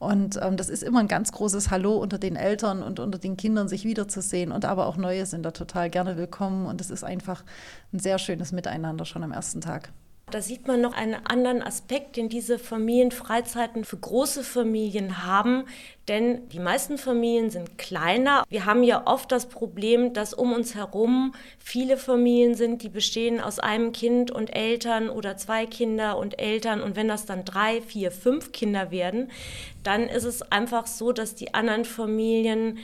Und 0.00 0.40
ähm, 0.42 0.56
das 0.56 0.68
ist 0.68 0.82
immer 0.82 0.98
ein 0.98 1.08
ganz 1.08 1.30
großes 1.30 1.70
Hallo 1.70 1.96
unter 1.96 2.18
den 2.18 2.34
Eltern 2.34 2.82
und 2.82 2.98
unter 2.98 3.20
den 3.20 3.36
Kindern, 3.36 3.68
sich 3.68 3.84
wiederzusehen. 3.84 4.50
Und 4.50 4.64
aber 4.64 4.86
auch 4.86 4.96
Neue 4.96 5.26
sind 5.26 5.44
da 5.44 5.52
total 5.52 5.90
gerne 5.90 6.16
willkommen. 6.16 6.66
Und 6.66 6.80
es 6.80 6.90
ist 6.90 7.04
einfach 7.04 7.44
ein 7.92 8.00
sehr 8.00 8.18
schönes 8.18 8.50
Miteinander 8.50 9.04
schon 9.04 9.22
am 9.22 9.30
ersten 9.30 9.60
Tag. 9.60 9.92
Da 10.32 10.40
sieht 10.40 10.66
man 10.66 10.80
noch 10.80 10.94
einen 10.94 11.26
anderen 11.26 11.62
Aspekt, 11.62 12.16
den 12.16 12.30
diese 12.30 12.58
Familienfreizeiten 12.58 13.84
für 13.84 13.98
große 13.98 14.42
Familien 14.42 15.26
haben, 15.26 15.64
denn 16.08 16.48
die 16.48 16.58
meisten 16.58 16.96
Familien 16.96 17.50
sind 17.50 17.76
kleiner. 17.76 18.44
Wir 18.48 18.64
haben 18.64 18.82
ja 18.82 19.06
oft 19.06 19.30
das 19.30 19.44
Problem, 19.44 20.14
dass 20.14 20.32
um 20.32 20.54
uns 20.54 20.74
herum 20.74 21.34
viele 21.58 21.98
Familien 21.98 22.54
sind, 22.54 22.82
die 22.82 22.88
bestehen 22.88 23.42
aus 23.42 23.58
einem 23.58 23.92
Kind 23.92 24.30
und 24.30 24.56
Eltern 24.56 25.10
oder 25.10 25.36
zwei 25.36 25.66
Kinder 25.66 26.16
und 26.16 26.40
Eltern. 26.40 26.80
Und 26.80 26.96
wenn 26.96 27.08
das 27.08 27.26
dann 27.26 27.44
drei, 27.44 27.82
vier, 27.82 28.10
fünf 28.10 28.52
Kinder 28.52 28.90
werden, 28.90 29.30
dann 29.82 30.08
ist 30.08 30.24
es 30.24 30.40
einfach 30.50 30.86
so, 30.86 31.12
dass 31.12 31.34
die 31.34 31.52
anderen 31.52 31.84
Familien 31.84 32.78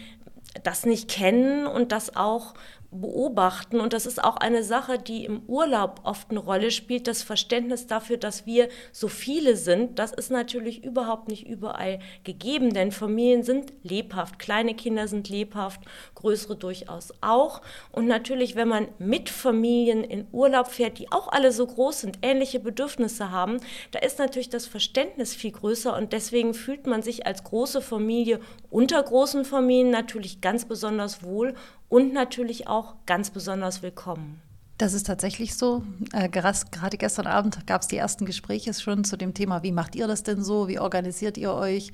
das 0.65 0.85
nicht 0.85 1.09
kennen 1.09 1.67
und 1.67 1.93
das 1.93 2.15
auch 2.15 2.53
beobachten. 2.91 3.81
Und 3.81 3.93
das 3.93 4.07
ist 4.07 4.23
auch 4.23 4.37
eine 4.37 4.63
Sache, 4.63 4.99
die 4.99 5.25
im 5.25 5.43
Urlaub 5.47 6.01
oft 6.05 6.31
eine 6.31 6.41
Rolle 6.41 6.71
spielt. 6.71 7.07
Das 7.07 7.23
Verständnis 7.23 7.87
dafür, 7.87 8.17
dass 8.17 8.47
wir 8.47 8.69
so 8.93 9.09
viele 9.09 9.57
sind, 9.57 9.99
das 9.99 10.13
ist 10.13 10.31
natürlich 10.31 10.85
überhaupt 10.85 11.29
nicht 11.29 11.47
überall 11.47 11.99
gegeben, 12.25 12.73
denn 12.73 12.91
Familien 12.91 13.43
sind 13.43 13.73
lebhaft, 13.83 14.39
kleine 14.39 14.75
Kinder 14.75 15.07
sind 15.07 15.29
lebhaft, 15.29 15.83
größere 16.15 16.57
durchaus 16.57 17.13
auch. 17.21 17.61
Und 17.93 18.07
natürlich, 18.07 18.57
wenn 18.57 18.69
man 18.69 18.89
mit 18.99 19.29
Familien 19.29 20.03
in 20.03 20.27
Urlaub 20.33 20.69
fährt, 20.69 20.99
die 20.99 21.13
auch 21.13 21.29
alle 21.29 21.53
so 21.53 21.67
groß 21.67 22.01
sind, 22.01 22.19
ähnliche 22.23 22.59
Bedürfnisse 22.59 23.31
haben, 23.31 23.59
da 23.91 23.99
ist 23.99 24.19
natürlich 24.19 24.49
das 24.49 24.67
Verständnis 24.67 25.35
viel 25.35 25.53
größer 25.53 25.95
und 25.95 26.15
deswegen 26.15 26.55
fühlt 26.55 26.87
man 26.87 27.03
sich 27.03 27.27
als 27.27 27.45
große 27.45 27.83
Familie 27.83 28.41
unter 28.71 29.03
großen 29.03 29.45
Familien 29.45 29.91
natürlich 29.91 30.41
ganz 30.41 30.65
besonders 30.65 31.23
wohl 31.23 31.55
und 31.89 32.13
natürlich 32.13 32.69
auch 32.69 32.95
ganz 33.07 33.31
besonders 33.31 33.83
willkommen. 33.83 34.41
Das 34.79 34.95
ist 34.95 35.09
tatsächlich 35.09 35.57
so. 35.57 35.83
Äh, 36.13 36.29
gerade 36.29 36.97
gestern 36.99 37.27
Abend 37.27 37.67
gab 37.67 37.83
es 37.83 37.89
die 37.89 37.97
ersten 37.97 38.25
Gespräche 38.27 38.73
schon 38.73 39.03
zu 39.03 39.17
dem 39.17 39.35
Thema, 39.35 39.65
wie 39.65 39.73
macht 39.73 39.97
ihr 39.97 40.07
das 40.07 40.23
denn 40.23 40.45
so? 40.45 40.69
Wie 40.69 40.79
organisiert 40.79 41.37
ihr 41.37 41.53
euch? 41.53 41.91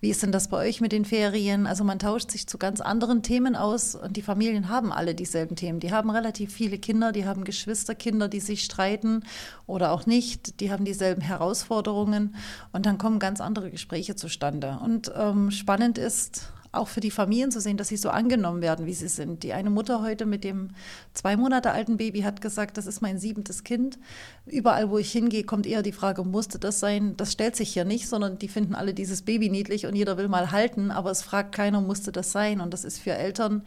Wie 0.00 0.10
ist 0.10 0.22
denn 0.22 0.32
das 0.32 0.48
bei 0.48 0.58
euch 0.58 0.82
mit 0.82 0.92
den 0.92 1.06
Ferien? 1.06 1.66
Also 1.66 1.82
man 1.82 1.98
tauscht 1.98 2.30
sich 2.30 2.46
zu 2.46 2.58
ganz 2.58 2.82
anderen 2.82 3.22
Themen 3.22 3.56
aus 3.56 3.94
und 3.94 4.18
die 4.18 4.22
Familien 4.22 4.68
haben 4.68 4.92
alle 4.92 5.14
dieselben 5.14 5.56
Themen. 5.56 5.80
Die 5.80 5.92
haben 5.92 6.10
relativ 6.10 6.52
viele 6.52 6.78
Kinder, 6.78 7.10
die 7.10 7.24
haben 7.24 7.44
Geschwisterkinder, 7.44 8.28
die 8.28 8.40
sich 8.40 8.64
streiten 8.64 9.24
oder 9.66 9.90
auch 9.90 10.04
nicht. 10.04 10.60
Die 10.60 10.70
haben 10.70 10.84
dieselben 10.84 11.22
Herausforderungen 11.22 12.36
und 12.70 12.84
dann 12.84 12.98
kommen 12.98 13.18
ganz 13.18 13.40
andere 13.40 13.70
Gespräche 13.70 14.14
zustande. 14.14 14.78
Und 14.84 15.10
ähm, 15.16 15.50
spannend 15.50 15.96
ist, 15.96 16.52
auch 16.76 16.88
für 16.88 17.00
die 17.00 17.10
Familien 17.10 17.50
zu 17.50 17.60
sehen, 17.60 17.76
dass 17.76 17.88
sie 17.88 17.96
so 17.96 18.10
angenommen 18.10 18.62
werden, 18.62 18.86
wie 18.86 18.94
sie 18.94 19.08
sind. 19.08 19.42
Die 19.42 19.52
eine 19.52 19.70
Mutter 19.70 20.02
heute 20.02 20.26
mit 20.26 20.44
dem 20.44 20.70
zwei 21.14 21.36
Monate 21.36 21.72
alten 21.72 21.96
Baby 21.96 22.20
hat 22.20 22.40
gesagt, 22.40 22.76
das 22.76 22.86
ist 22.86 23.00
mein 23.00 23.18
siebentes 23.18 23.64
Kind. 23.64 23.98
Überall, 24.46 24.90
wo 24.90 24.98
ich 24.98 25.10
hingehe, 25.10 25.44
kommt 25.44 25.66
eher 25.66 25.82
die 25.82 25.92
Frage, 25.92 26.24
musste 26.24 26.58
das 26.58 26.80
sein? 26.80 27.16
Das 27.16 27.32
stellt 27.32 27.56
sich 27.56 27.72
hier 27.72 27.84
nicht, 27.84 28.08
sondern 28.08 28.38
die 28.38 28.48
finden 28.48 28.74
alle 28.74 28.94
dieses 28.94 29.22
Baby 29.22 29.48
niedlich 29.48 29.86
und 29.86 29.94
jeder 29.94 30.16
will 30.16 30.28
mal 30.28 30.52
halten, 30.52 30.90
aber 30.90 31.10
es 31.10 31.22
fragt 31.22 31.54
keiner, 31.54 31.80
musste 31.80 32.12
das 32.12 32.32
sein? 32.32 32.60
Und 32.60 32.72
das 32.72 32.84
ist 32.84 32.98
für 32.98 33.12
Eltern 33.12 33.62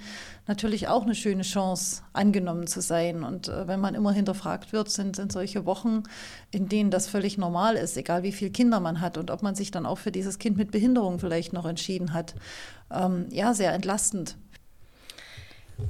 natürlich 0.49 0.89
auch 0.89 1.03
eine 1.03 1.15
schöne 1.15 1.43
Chance, 1.43 2.01
angenommen 2.11 2.67
zu 2.67 2.81
sein. 2.81 3.23
Und 3.23 3.47
äh, 3.47 3.67
wenn 3.67 3.79
man 3.79 3.95
immer 3.95 4.11
hinterfragt 4.11 4.73
wird, 4.73 4.89
sind, 4.89 5.15
sind 5.15 5.31
solche 5.31 5.65
Wochen, 5.65 6.03
in 6.51 6.67
denen 6.67 6.91
das 6.91 7.07
völlig 7.07 7.37
normal 7.37 7.75
ist, 7.77 7.95
egal 7.95 8.23
wie 8.23 8.33
viele 8.33 8.51
Kinder 8.51 8.81
man 8.81 8.99
hat 8.99 9.17
und 9.17 9.31
ob 9.31 9.43
man 9.43 9.55
sich 9.55 9.71
dann 9.71 9.85
auch 9.85 9.99
für 9.99 10.11
dieses 10.11 10.39
Kind 10.39 10.57
mit 10.57 10.71
Behinderung 10.71 11.19
vielleicht 11.19 11.53
noch 11.53 11.65
entschieden 11.65 12.13
hat. 12.13 12.35
Ähm, 12.91 13.27
ja, 13.31 13.53
sehr 13.53 13.71
entlastend. 13.73 14.35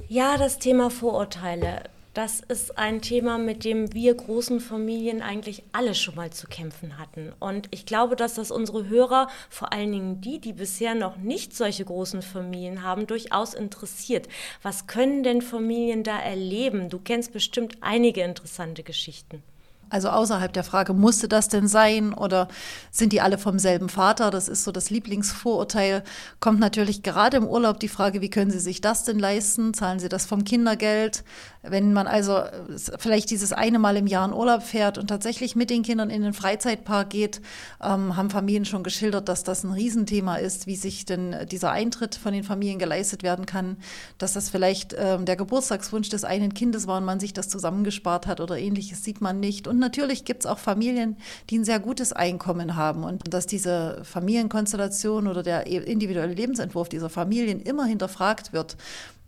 Ja, 0.06 0.36
das 0.36 0.58
Thema 0.58 0.90
Vorurteile. 0.90 1.82
Das 2.12 2.40
ist 2.40 2.76
ein 2.76 3.02
Thema, 3.02 3.38
mit 3.38 3.64
dem 3.64 3.94
wir 3.94 4.12
großen 4.14 4.58
Familien 4.58 5.22
eigentlich 5.22 5.62
alle 5.70 5.94
schon 5.94 6.16
mal 6.16 6.30
zu 6.32 6.48
kämpfen 6.48 6.98
hatten. 6.98 7.32
Und 7.38 7.68
ich 7.70 7.86
glaube, 7.86 8.16
dass 8.16 8.34
das 8.34 8.50
unsere 8.50 8.88
Hörer, 8.88 9.28
vor 9.48 9.72
allen 9.72 9.92
Dingen 9.92 10.20
die, 10.20 10.40
die 10.40 10.52
bisher 10.52 10.96
noch 10.96 11.18
nicht 11.18 11.54
solche 11.54 11.84
großen 11.84 12.22
Familien 12.22 12.82
haben, 12.82 13.06
durchaus 13.06 13.54
interessiert. 13.54 14.26
Was 14.60 14.88
können 14.88 15.22
denn 15.22 15.40
Familien 15.40 16.02
da 16.02 16.18
erleben? 16.18 16.88
Du 16.88 16.98
kennst 16.98 17.32
bestimmt 17.32 17.76
einige 17.80 18.22
interessante 18.22 18.82
Geschichten. 18.82 19.44
Also 19.90 20.08
außerhalb 20.08 20.52
der 20.52 20.62
Frage, 20.62 20.94
musste 20.94 21.28
das 21.28 21.48
denn 21.48 21.66
sein 21.66 22.14
oder 22.14 22.46
sind 22.92 23.12
die 23.12 23.20
alle 23.20 23.38
vom 23.38 23.58
selben 23.58 23.88
Vater? 23.88 24.30
Das 24.30 24.48
ist 24.48 24.62
so 24.62 24.70
das 24.70 24.88
Lieblingsvorurteil. 24.88 26.04
Kommt 26.38 26.60
natürlich 26.60 27.02
gerade 27.02 27.36
im 27.36 27.46
Urlaub 27.46 27.80
die 27.80 27.88
Frage, 27.88 28.20
wie 28.20 28.30
können 28.30 28.52
Sie 28.52 28.60
sich 28.60 28.80
das 28.80 29.02
denn 29.02 29.18
leisten? 29.18 29.74
Zahlen 29.74 29.98
Sie 29.98 30.08
das 30.08 30.26
vom 30.26 30.44
Kindergeld? 30.44 31.24
Wenn 31.62 31.92
man 31.92 32.06
also 32.06 32.36
äh, 32.36 32.50
vielleicht 32.98 33.30
dieses 33.30 33.52
eine 33.52 33.78
Mal 33.78 33.96
im 33.96 34.06
Jahr 34.06 34.26
in 34.26 34.32
Urlaub 34.32 34.62
fährt 34.62 34.96
und 34.96 35.08
tatsächlich 35.08 35.56
mit 35.56 35.70
den 35.70 35.82
Kindern 35.82 36.08
in 36.08 36.22
den 36.22 36.32
Freizeitpark 36.32 37.10
geht, 37.10 37.42
ähm, 37.82 38.16
haben 38.16 38.30
Familien 38.30 38.64
schon 38.64 38.84
geschildert, 38.84 39.28
dass 39.28 39.42
das 39.42 39.64
ein 39.64 39.72
Riesenthema 39.72 40.36
ist, 40.36 40.68
wie 40.68 40.76
sich 40.76 41.04
denn 41.04 41.36
dieser 41.50 41.72
Eintritt 41.72 42.14
von 42.14 42.32
den 42.32 42.44
Familien 42.44 42.78
geleistet 42.78 43.24
werden 43.24 43.44
kann, 43.44 43.76
dass 44.18 44.34
das 44.34 44.50
vielleicht 44.50 44.94
ähm, 44.96 45.24
der 45.24 45.36
Geburtstagswunsch 45.36 46.08
des 46.08 46.24
einen 46.24 46.54
Kindes 46.54 46.86
war 46.86 46.98
und 46.98 47.04
man 47.04 47.18
sich 47.18 47.32
das 47.32 47.48
zusammengespart 47.48 48.28
hat 48.28 48.40
oder 48.40 48.56
ähnliches, 48.56 49.02
sieht 49.02 49.20
man 49.20 49.40
nicht. 49.40 49.66
Und 49.66 49.79
natürlich 49.80 50.24
gibt 50.24 50.44
es 50.44 50.46
auch 50.46 50.58
Familien, 50.58 51.16
die 51.50 51.58
ein 51.58 51.64
sehr 51.64 51.80
gutes 51.80 52.12
Einkommen 52.12 52.76
haben 52.76 53.02
und 53.02 53.32
dass 53.32 53.46
diese 53.46 54.02
Familienkonstellation 54.04 55.26
oder 55.26 55.42
der 55.42 55.66
individuelle 55.66 56.34
Lebensentwurf 56.34 56.88
dieser 56.88 57.10
Familien 57.10 57.60
immer 57.60 57.84
hinterfragt 57.84 58.52
wird 58.52 58.76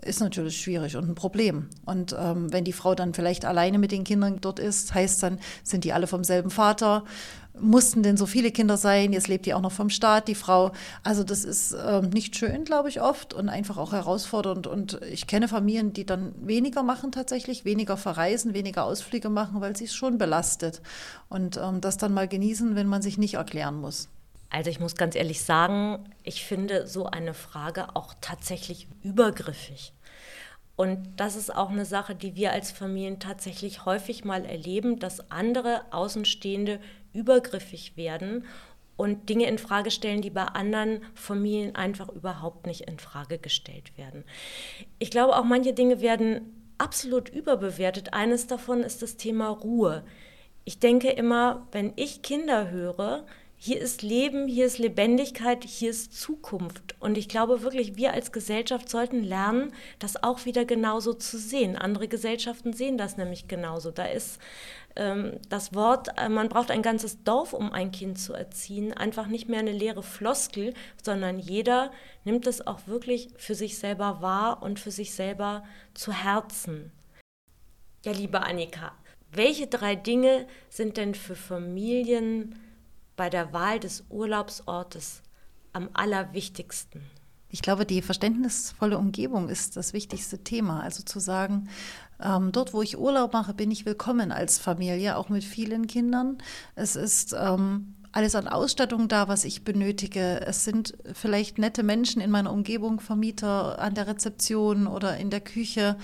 ist 0.04 0.20
natürlich 0.20 0.60
schwierig 0.60 0.96
und 0.96 1.08
ein 1.08 1.14
Problem. 1.14 1.68
Und 1.84 2.14
ähm, 2.18 2.52
wenn 2.52 2.64
die 2.64 2.72
Frau 2.72 2.94
dann 2.94 3.14
vielleicht 3.14 3.44
alleine 3.44 3.78
mit 3.78 3.92
den 3.92 4.04
Kindern 4.04 4.40
dort 4.40 4.58
ist, 4.58 4.94
heißt 4.94 5.22
dann, 5.22 5.38
sind 5.62 5.84
die 5.84 5.92
alle 5.92 6.06
vom 6.06 6.24
selben 6.24 6.50
Vater? 6.50 7.04
Mussten 7.58 8.02
denn 8.02 8.16
so 8.16 8.26
viele 8.26 8.50
Kinder 8.50 8.76
sein? 8.76 9.12
Jetzt 9.12 9.28
lebt 9.28 9.44
die 9.44 9.52
auch 9.52 9.60
noch 9.60 9.72
vom 9.72 9.90
Staat, 9.90 10.26
die 10.26 10.34
Frau. 10.34 10.72
Also 11.02 11.22
das 11.22 11.44
ist 11.44 11.76
ähm, 11.86 12.08
nicht 12.08 12.34
schön, 12.36 12.64
glaube 12.64 12.88
ich, 12.88 13.02
oft 13.02 13.34
und 13.34 13.48
einfach 13.48 13.76
auch 13.76 13.92
herausfordernd. 13.92 14.66
Und 14.66 15.00
ich 15.02 15.26
kenne 15.26 15.48
Familien, 15.48 15.92
die 15.92 16.06
dann 16.06 16.34
weniger 16.46 16.82
machen 16.82 17.12
tatsächlich, 17.12 17.64
weniger 17.64 17.96
verreisen, 17.96 18.54
weniger 18.54 18.84
Ausflüge 18.84 19.28
machen, 19.28 19.60
weil 19.60 19.76
sie 19.76 19.84
es 19.84 19.94
schon 19.94 20.16
belastet. 20.16 20.80
Und 21.28 21.58
ähm, 21.58 21.80
das 21.80 21.98
dann 21.98 22.14
mal 22.14 22.26
genießen, 22.26 22.74
wenn 22.74 22.86
man 22.86 23.02
sich 23.02 23.18
nicht 23.18 23.34
erklären 23.34 23.80
muss. 23.80 24.08
Also 24.48 24.68
ich 24.68 24.80
muss 24.80 24.96
ganz 24.96 25.14
ehrlich 25.14 25.42
sagen, 25.42 26.04
ich 26.24 26.44
finde 26.44 26.86
so 26.86 27.06
eine 27.06 27.32
Frage 27.32 27.96
auch 27.96 28.14
tatsächlich 28.20 28.86
übergriffig. 29.02 29.94
Und 30.76 31.14
das 31.16 31.36
ist 31.36 31.54
auch 31.54 31.70
eine 31.70 31.84
Sache, 31.84 32.14
die 32.14 32.34
wir 32.34 32.52
als 32.52 32.70
Familien 32.70 33.18
tatsächlich 33.18 33.84
häufig 33.84 34.24
mal 34.24 34.44
erleben, 34.44 34.98
dass 34.98 35.30
andere 35.30 35.82
Außenstehende 35.90 36.80
übergriffig 37.12 37.96
werden 37.96 38.44
und 38.96 39.28
Dinge 39.28 39.46
in 39.46 39.58
Frage 39.58 39.90
stellen, 39.90 40.22
die 40.22 40.30
bei 40.30 40.44
anderen 40.44 41.00
Familien 41.14 41.74
einfach 41.74 42.08
überhaupt 42.08 42.66
nicht 42.66 42.82
in 42.82 42.98
Frage 42.98 43.38
gestellt 43.38 43.96
werden. 43.96 44.24
Ich 44.98 45.10
glaube, 45.10 45.36
auch 45.36 45.44
manche 45.44 45.72
Dinge 45.72 46.00
werden 46.00 46.62
absolut 46.78 47.28
überbewertet. 47.28 48.12
Eines 48.12 48.46
davon 48.46 48.82
ist 48.82 49.02
das 49.02 49.16
Thema 49.16 49.48
Ruhe. 49.48 50.04
Ich 50.64 50.78
denke 50.78 51.10
immer, 51.10 51.66
wenn 51.72 51.92
ich 51.96 52.22
Kinder 52.22 52.70
höre, 52.70 53.26
hier 53.64 53.80
ist 53.80 54.02
Leben, 54.02 54.48
hier 54.48 54.66
ist 54.66 54.78
Lebendigkeit, 54.78 55.62
hier 55.62 55.90
ist 55.90 56.18
Zukunft. 56.20 56.96
Und 56.98 57.16
ich 57.16 57.28
glaube 57.28 57.62
wirklich, 57.62 57.94
wir 57.94 58.12
als 58.12 58.32
Gesellschaft 58.32 58.88
sollten 58.88 59.22
lernen, 59.22 59.72
das 60.00 60.20
auch 60.20 60.44
wieder 60.46 60.64
genauso 60.64 61.12
zu 61.12 61.38
sehen. 61.38 61.76
Andere 61.76 62.08
Gesellschaften 62.08 62.72
sehen 62.72 62.98
das 62.98 63.16
nämlich 63.16 63.46
genauso. 63.46 63.92
Da 63.92 64.06
ist 64.06 64.40
das 64.94 65.74
Wort, 65.74 66.08
äh, 66.18 66.28
man 66.28 66.48
braucht 66.48 66.70
ein 66.70 66.82
ganzes 66.82 67.22
Dorf, 67.24 67.52
um 67.52 67.72
ein 67.72 67.92
Kind 67.92 68.18
zu 68.18 68.34
erziehen, 68.34 68.92
einfach 68.92 69.26
nicht 69.26 69.48
mehr 69.48 69.60
eine 69.60 69.72
leere 69.72 70.02
Floskel, 70.02 70.74
sondern 71.02 71.38
jeder 71.38 71.90
nimmt 72.24 72.46
es 72.46 72.66
auch 72.66 72.86
wirklich 72.86 73.30
für 73.36 73.54
sich 73.54 73.78
selber 73.78 74.20
wahr 74.20 74.62
und 74.62 74.78
für 74.78 74.90
sich 74.90 75.14
selber 75.14 75.64
zu 75.94 76.12
Herzen. 76.12 76.92
Ja, 78.04 78.12
liebe 78.12 78.42
Annika, 78.42 78.92
welche 79.30 79.66
drei 79.66 79.94
Dinge 79.94 80.46
sind 80.68 80.96
denn 80.96 81.14
für 81.14 81.36
Familien 81.36 82.58
bei 83.16 83.30
der 83.30 83.52
Wahl 83.52 83.80
des 83.80 84.04
Urlaubsortes 84.10 85.22
am 85.72 85.88
allerwichtigsten? 85.94 87.02
Ich 87.48 87.60
glaube, 87.60 87.84
die 87.84 88.00
verständnisvolle 88.00 88.96
Umgebung 88.96 89.50
ist 89.50 89.76
das 89.76 89.92
wichtigste 89.92 90.42
Thema. 90.42 90.80
Also 90.80 91.02
zu 91.02 91.20
sagen, 91.20 91.68
ähm, 92.24 92.52
dort, 92.52 92.72
wo 92.72 92.82
ich 92.82 92.98
Urlaub 92.98 93.32
mache, 93.32 93.54
bin 93.54 93.70
ich 93.70 93.86
willkommen 93.86 94.32
als 94.32 94.58
Familie, 94.58 95.16
auch 95.16 95.28
mit 95.28 95.44
vielen 95.44 95.86
Kindern. 95.86 96.38
Es 96.74 96.96
ist 96.96 97.34
ähm, 97.38 97.94
alles 98.12 98.34
an 98.34 98.46
Ausstattung 98.46 99.08
da, 99.08 99.26
was 99.26 99.44
ich 99.44 99.64
benötige. 99.64 100.40
Es 100.42 100.64
sind 100.64 100.94
vielleicht 101.14 101.58
nette 101.58 101.82
Menschen 101.82 102.20
in 102.20 102.30
meiner 102.30 102.52
Umgebung, 102.52 103.00
Vermieter 103.00 103.80
an 103.80 103.94
der 103.94 104.06
Rezeption 104.06 104.86
oder 104.86 105.16
in 105.16 105.30
der 105.30 105.40
Küche, 105.40 105.96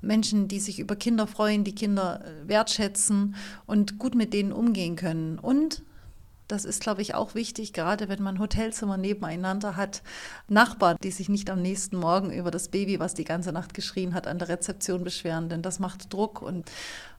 Menschen, 0.00 0.48
die 0.48 0.60
sich 0.60 0.80
über 0.80 0.96
Kinder 0.96 1.26
freuen, 1.26 1.62
die 1.64 1.74
Kinder 1.74 2.24
äh, 2.24 2.48
wertschätzen 2.48 3.36
und 3.66 3.98
gut 3.98 4.14
mit 4.14 4.34
denen 4.34 4.52
umgehen 4.52 4.96
können. 4.96 5.38
Und 5.38 5.82
das 6.48 6.64
ist, 6.64 6.82
glaube 6.82 7.02
ich, 7.02 7.14
auch 7.14 7.34
wichtig, 7.34 7.72
gerade 7.72 8.08
wenn 8.08 8.22
man 8.22 8.38
Hotelzimmer 8.38 8.96
nebeneinander 8.96 9.76
hat. 9.76 10.02
Nachbarn, 10.48 10.96
die 11.02 11.10
sich 11.10 11.28
nicht 11.28 11.50
am 11.50 11.62
nächsten 11.62 11.96
Morgen 11.96 12.32
über 12.32 12.50
das 12.50 12.68
Baby, 12.68 13.00
was 13.00 13.14
die 13.14 13.24
ganze 13.24 13.52
Nacht 13.52 13.74
geschrien 13.74 14.14
hat, 14.14 14.26
an 14.26 14.38
der 14.38 14.48
Rezeption 14.48 15.04
beschweren, 15.04 15.48
denn 15.48 15.62
das 15.62 15.78
macht 15.78 16.12
Druck 16.12 16.42
und 16.42 16.70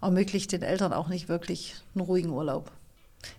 ermöglicht 0.02 0.52
den 0.52 0.62
Eltern 0.62 0.94
auch 0.94 1.08
nicht 1.08 1.30
wirklich 1.30 1.76
einen 1.96 2.06
ruhigen 2.06 2.30
Urlaub. 2.30 2.72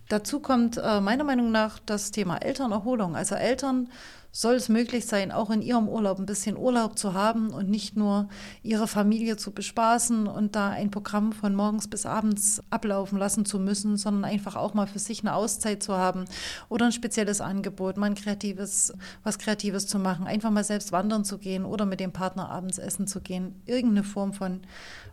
Dazu 0.08 0.40
kommt 0.40 0.76
äh, 0.76 1.00
meiner 1.00 1.24
Meinung 1.24 1.50
nach 1.50 1.78
das 1.78 2.10
Thema 2.10 2.36
Elternerholung. 2.38 3.16
Also 3.16 3.34
Eltern 3.34 3.88
soll 4.36 4.56
es 4.56 4.68
möglich 4.68 5.06
sein, 5.06 5.30
auch 5.30 5.48
in 5.50 5.62
ihrem 5.62 5.88
Urlaub 5.88 6.18
ein 6.18 6.26
bisschen 6.26 6.56
Urlaub 6.56 6.98
zu 6.98 7.14
haben 7.14 7.50
und 7.50 7.70
nicht 7.70 7.96
nur 7.96 8.28
ihre 8.64 8.88
Familie 8.88 9.36
zu 9.36 9.52
bespaßen 9.52 10.26
und 10.26 10.56
da 10.56 10.70
ein 10.70 10.90
Programm 10.90 11.32
von 11.32 11.54
morgens 11.54 11.86
bis 11.86 12.04
abends 12.04 12.60
ablaufen 12.68 13.16
lassen 13.16 13.46
zu 13.46 13.60
müssen, 13.60 13.96
sondern 13.96 14.24
einfach 14.24 14.56
auch 14.56 14.74
mal 14.74 14.88
für 14.88 14.98
sich 14.98 15.20
eine 15.20 15.36
Auszeit 15.36 15.84
zu 15.84 15.96
haben 15.96 16.24
oder 16.68 16.86
ein 16.86 16.92
spezielles 16.92 17.40
Angebot, 17.40 17.96
mal 17.96 18.06
ein 18.06 18.16
kreatives, 18.16 18.92
was 19.22 19.38
Kreatives 19.38 19.86
zu 19.86 20.00
machen, 20.00 20.26
einfach 20.26 20.50
mal 20.50 20.64
selbst 20.64 20.90
wandern 20.90 21.24
zu 21.24 21.38
gehen 21.38 21.64
oder 21.64 21.86
mit 21.86 22.00
dem 22.00 22.10
Partner 22.10 22.50
abends 22.50 22.78
essen 22.78 23.06
zu 23.06 23.20
gehen. 23.20 23.62
Irgendeine 23.66 24.02
Form 24.02 24.32
von 24.32 24.62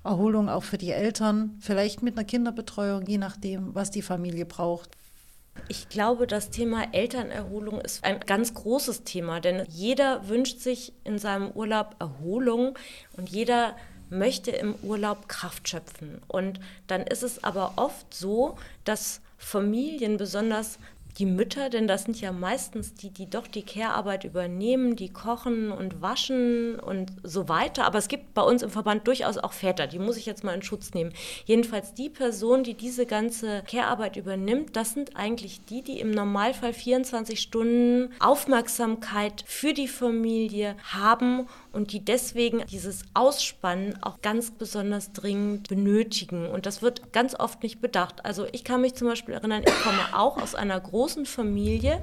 Erholung 0.03 0.49
auch 0.49 0.63
für 0.63 0.79
die 0.79 0.89
Eltern, 0.89 1.57
vielleicht 1.59 2.01
mit 2.01 2.17
einer 2.17 2.25
Kinderbetreuung, 2.25 3.05
je 3.05 3.19
nachdem, 3.19 3.75
was 3.75 3.91
die 3.91 4.01
Familie 4.01 4.47
braucht. 4.47 4.80
Ich 5.67 5.89
glaube, 5.89 6.27
das 6.27 6.49
Thema 6.49 6.93
Elternerholung 6.93 7.79
ist 7.81 8.03
ein 8.03 8.19
ganz 8.21 8.53
großes 8.53 9.03
Thema, 9.03 9.39
denn 9.39 9.65
jeder 9.69 10.27
wünscht 10.27 10.59
sich 10.59 10.93
in 11.03 11.17
seinem 11.17 11.51
Urlaub 11.51 11.95
Erholung 11.99 12.77
und 13.17 13.29
jeder 13.29 13.75
möchte 14.09 14.51
im 14.51 14.75
Urlaub 14.83 15.29
Kraft 15.29 15.69
schöpfen. 15.69 16.21
Und 16.27 16.59
dann 16.87 17.01
ist 17.01 17.23
es 17.23 17.43
aber 17.43 17.73
oft 17.77 18.13
so, 18.13 18.57
dass 18.83 19.21
Familien 19.37 20.17
besonders 20.17 20.77
die 21.17 21.25
Mütter, 21.25 21.69
denn 21.69 21.87
das 21.87 22.03
sind 22.03 22.19
ja 22.19 22.31
meistens 22.31 22.93
die, 22.93 23.09
die 23.09 23.29
doch 23.29 23.47
die 23.47 23.63
Care-Arbeit 23.63 24.23
übernehmen, 24.23 24.95
die 24.95 25.09
kochen 25.09 25.71
und 25.71 26.01
waschen 26.01 26.79
und 26.79 27.11
so 27.23 27.49
weiter. 27.49 27.85
Aber 27.85 27.97
es 27.97 28.07
gibt 28.07 28.33
bei 28.33 28.41
uns 28.41 28.61
im 28.61 28.69
Verband 28.69 29.07
durchaus 29.07 29.37
auch 29.37 29.53
Väter, 29.53 29.87
die 29.87 29.99
muss 29.99 30.17
ich 30.17 30.25
jetzt 30.25 30.43
mal 30.43 30.53
in 30.53 30.61
Schutz 30.61 30.93
nehmen. 30.93 31.13
Jedenfalls 31.45 31.93
die 31.93 32.09
Person, 32.09 32.63
die 32.63 32.73
diese 32.73 33.05
ganze 33.05 33.63
Care-Arbeit 33.69 34.15
übernimmt, 34.15 34.75
das 34.75 34.93
sind 34.93 35.15
eigentlich 35.15 35.65
die, 35.65 35.81
die 35.81 35.99
im 35.99 36.11
Normalfall 36.11 36.73
24 36.73 37.39
Stunden 37.39 38.13
Aufmerksamkeit 38.19 39.43
für 39.45 39.73
die 39.73 39.87
Familie 39.87 40.75
haben 40.83 41.47
und 41.71 41.93
die 41.93 42.03
deswegen 42.03 42.65
dieses 42.67 43.03
Ausspannen 43.13 44.01
auch 44.03 44.21
ganz 44.21 44.51
besonders 44.51 45.13
dringend 45.13 45.69
benötigen. 45.69 46.47
Und 46.47 46.65
das 46.65 46.81
wird 46.81 47.13
ganz 47.13 47.33
oft 47.39 47.63
nicht 47.63 47.81
bedacht. 47.81 48.25
Also 48.25 48.45
ich 48.51 48.63
kann 48.63 48.81
mich 48.81 48.95
zum 48.95 49.07
Beispiel 49.07 49.33
erinnern, 49.33 49.63
ich 49.65 49.81
komme 49.81 50.01
auch 50.13 50.41
aus 50.41 50.55
einer 50.55 50.79
großen 50.79 51.25
Familie 51.25 52.01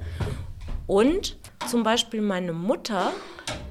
und 0.87 1.37
zum 1.67 1.83
Beispiel 1.83 2.21
meine 2.21 2.53
Mutter, 2.53 3.11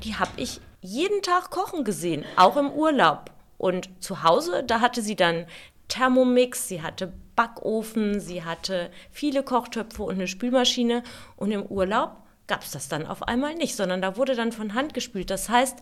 die 0.04 0.14
habe 0.14 0.30
ich 0.36 0.60
jeden 0.80 1.22
Tag 1.22 1.50
kochen 1.50 1.82
gesehen, 1.82 2.24
auch 2.36 2.56
im 2.56 2.70
Urlaub. 2.70 3.32
Und 3.56 3.90
zu 3.98 4.22
Hause, 4.22 4.62
da 4.64 4.80
hatte 4.80 5.02
sie 5.02 5.16
dann 5.16 5.46
Thermomix, 5.88 6.68
sie 6.68 6.80
hatte 6.80 7.12
Backofen, 7.34 8.20
sie 8.20 8.44
hatte 8.44 8.90
viele 9.10 9.42
Kochtöpfe 9.42 10.04
und 10.04 10.14
eine 10.14 10.28
Spülmaschine. 10.28 11.02
Und 11.36 11.50
im 11.50 11.64
Urlaub 11.64 12.22
gab 12.48 12.62
es 12.62 12.72
das 12.72 12.88
dann 12.88 13.06
auf 13.06 13.22
einmal 13.22 13.54
nicht, 13.54 13.76
sondern 13.76 14.02
da 14.02 14.16
wurde 14.16 14.34
dann 14.34 14.52
von 14.52 14.74
Hand 14.74 14.94
gespült. 14.94 15.30
Das 15.30 15.48
heißt, 15.48 15.78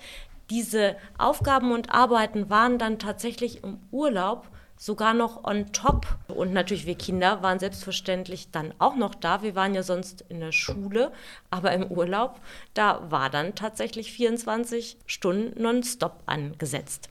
diese 0.51 0.97
Aufgaben 1.19 1.73
und 1.73 1.91
Arbeiten 1.91 2.51
waren 2.51 2.79
dann 2.79 2.99
tatsächlich 2.99 3.65
im 3.65 3.79
Urlaub 3.91 4.49
sogar 4.77 5.15
noch 5.15 5.45
on 5.45 5.73
top. 5.73 6.07
Und 6.29 6.53
natürlich 6.53 6.87
wir 6.87 6.97
Kinder 6.97 7.43
waren 7.43 7.59
selbstverständlich 7.59 8.51
dann 8.51 8.75
auch 8.79 8.95
noch 8.95 9.15
da. 9.15 9.43
Wir 9.43 9.55
waren 9.55 9.75
ja 9.75 9.83
sonst 9.83 10.25
in 10.29 10.41
der 10.41 10.53
Schule, 10.53 11.13
aber 11.51 11.73
im 11.73 11.91
Urlaub, 11.91 12.41
da 12.75 13.11
war 13.11 13.31
dann 13.31 13.55
tatsächlich 13.55 14.13
24 14.13 14.99
Stunden 15.07 15.63
nonstop 15.63 16.23
angesetzt. 16.27 17.09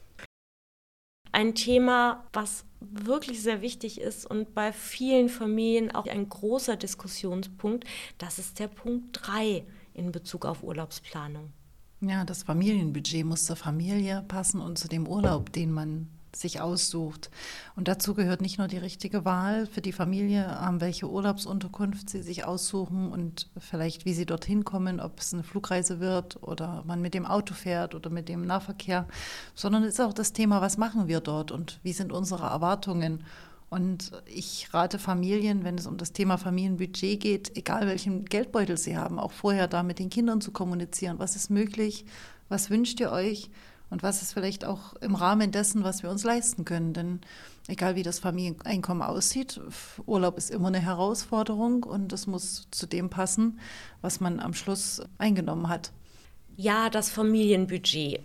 Ein 1.36 1.54
Thema, 1.54 2.24
was 2.32 2.64
wirklich 2.80 3.42
sehr 3.42 3.60
wichtig 3.60 4.00
ist 4.00 4.24
und 4.24 4.54
bei 4.54 4.72
vielen 4.72 5.28
Familien 5.28 5.94
auch 5.94 6.06
ein 6.06 6.30
großer 6.30 6.76
Diskussionspunkt, 6.76 7.84
das 8.16 8.38
ist 8.38 8.58
der 8.58 8.68
Punkt 8.68 9.08
3 9.12 9.66
in 9.92 10.12
Bezug 10.12 10.46
auf 10.46 10.62
Urlaubsplanung. 10.62 11.52
Ja, 12.00 12.24
das 12.24 12.42
Familienbudget 12.42 13.26
muss 13.26 13.44
zur 13.44 13.56
Familie 13.56 14.24
passen 14.26 14.62
und 14.62 14.78
zu 14.78 14.88
dem 14.88 15.06
Urlaub, 15.06 15.52
den 15.52 15.72
man 15.72 16.08
sich 16.40 16.60
aussucht. 16.60 17.30
Und 17.74 17.88
dazu 17.88 18.14
gehört 18.14 18.40
nicht 18.40 18.58
nur 18.58 18.68
die 18.68 18.78
richtige 18.78 19.24
Wahl 19.24 19.66
für 19.66 19.80
die 19.80 19.92
Familie, 19.92 20.58
ähm, 20.66 20.80
welche 20.80 21.08
Urlaubsunterkunft 21.08 22.10
sie 22.10 22.22
sich 22.22 22.44
aussuchen 22.44 23.10
und 23.10 23.48
vielleicht 23.58 24.04
wie 24.04 24.14
sie 24.14 24.26
dorthin 24.26 24.64
kommen, 24.64 25.00
ob 25.00 25.20
es 25.20 25.32
eine 25.32 25.42
Flugreise 25.42 26.00
wird 26.00 26.42
oder 26.42 26.82
man 26.86 27.00
mit 27.00 27.14
dem 27.14 27.26
Auto 27.26 27.54
fährt 27.54 27.94
oder 27.94 28.10
mit 28.10 28.28
dem 28.28 28.46
Nahverkehr, 28.46 29.06
sondern 29.54 29.82
es 29.82 29.94
ist 29.94 30.00
auch 30.00 30.12
das 30.12 30.32
Thema, 30.32 30.60
was 30.60 30.78
machen 30.78 31.08
wir 31.08 31.20
dort 31.20 31.50
und 31.52 31.80
wie 31.82 31.92
sind 31.92 32.12
unsere 32.12 32.46
Erwartungen. 32.46 33.24
Und 33.68 34.12
ich 34.26 34.72
rate 34.72 34.98
Familien, 34.98 35.64
wenn 35.64 35.76
es 35.76 35.86
um 35.86 35.96
das 35.96 36.12
Thema 36.12 36.38
Familienbudget 36.38 37.20
geht, 37.20 37.56
egal 37.56 37.86
welchen 37.88 38.24
Geldbeutel 38.24 38.76
sie 38.76 38.96
haben, 38.96 39.18
auch 39.18 39.32
vorher 39.32 39.66
da 39.66 39.82
mit 39.82 39.98
den 39.98 40.08
Kindern 40.08 40.40
zu 40.40 40.52
kommunizieren. 40.52 41.18
Was 41.18 41.34
ist 41.34 41.50
möglich? 41.50 42.04
Was 42.48 42.70
wünscht 42.70 43.00
ihr 43.00 43.10
euch? 43.10 43.50
Und 43.90 44.02
was 44.02 44.22
ist 44.22 44.32
vielleicht 44.32 44.64
auch 44.64 44.94
im 44.94 45.14
Rahmen 45.14 45.52
dessen, 45.52 45.84
was 45.84 46.02
wir 46.02 46.10
uns 46.10 46.24
leisten 46.24 46.64
können. 46.64 46.92
Denn 46.92 47.20
egal 47.68 47.94
wie 47.94 48.02
das 48.02 48.18
Familieneinkommen 48.18 49.02
aussieht, 49.02 49.60
Urlaub 50.06 50.38
ist 50.38 50.50
immer 50.50 50.68
eine 50.68 50.80
Herausforderung 50.80 51.84
und 51.84 52.12
es 52.12 52.26
muss 52.26 52.68
zu 52.70 52.86
dem 52.86 53.10
passen, 53.10 53.60
was 54.00 54.20
man 54.20 54.40
am 54.40 54.54
Schluss 54.54 55.02
eingenommen 55.18 55.68
hat. 55.68 55.92
Ja, 56.56 56.88
das 56.88 57.10
Familienbudget. 57.10 58.20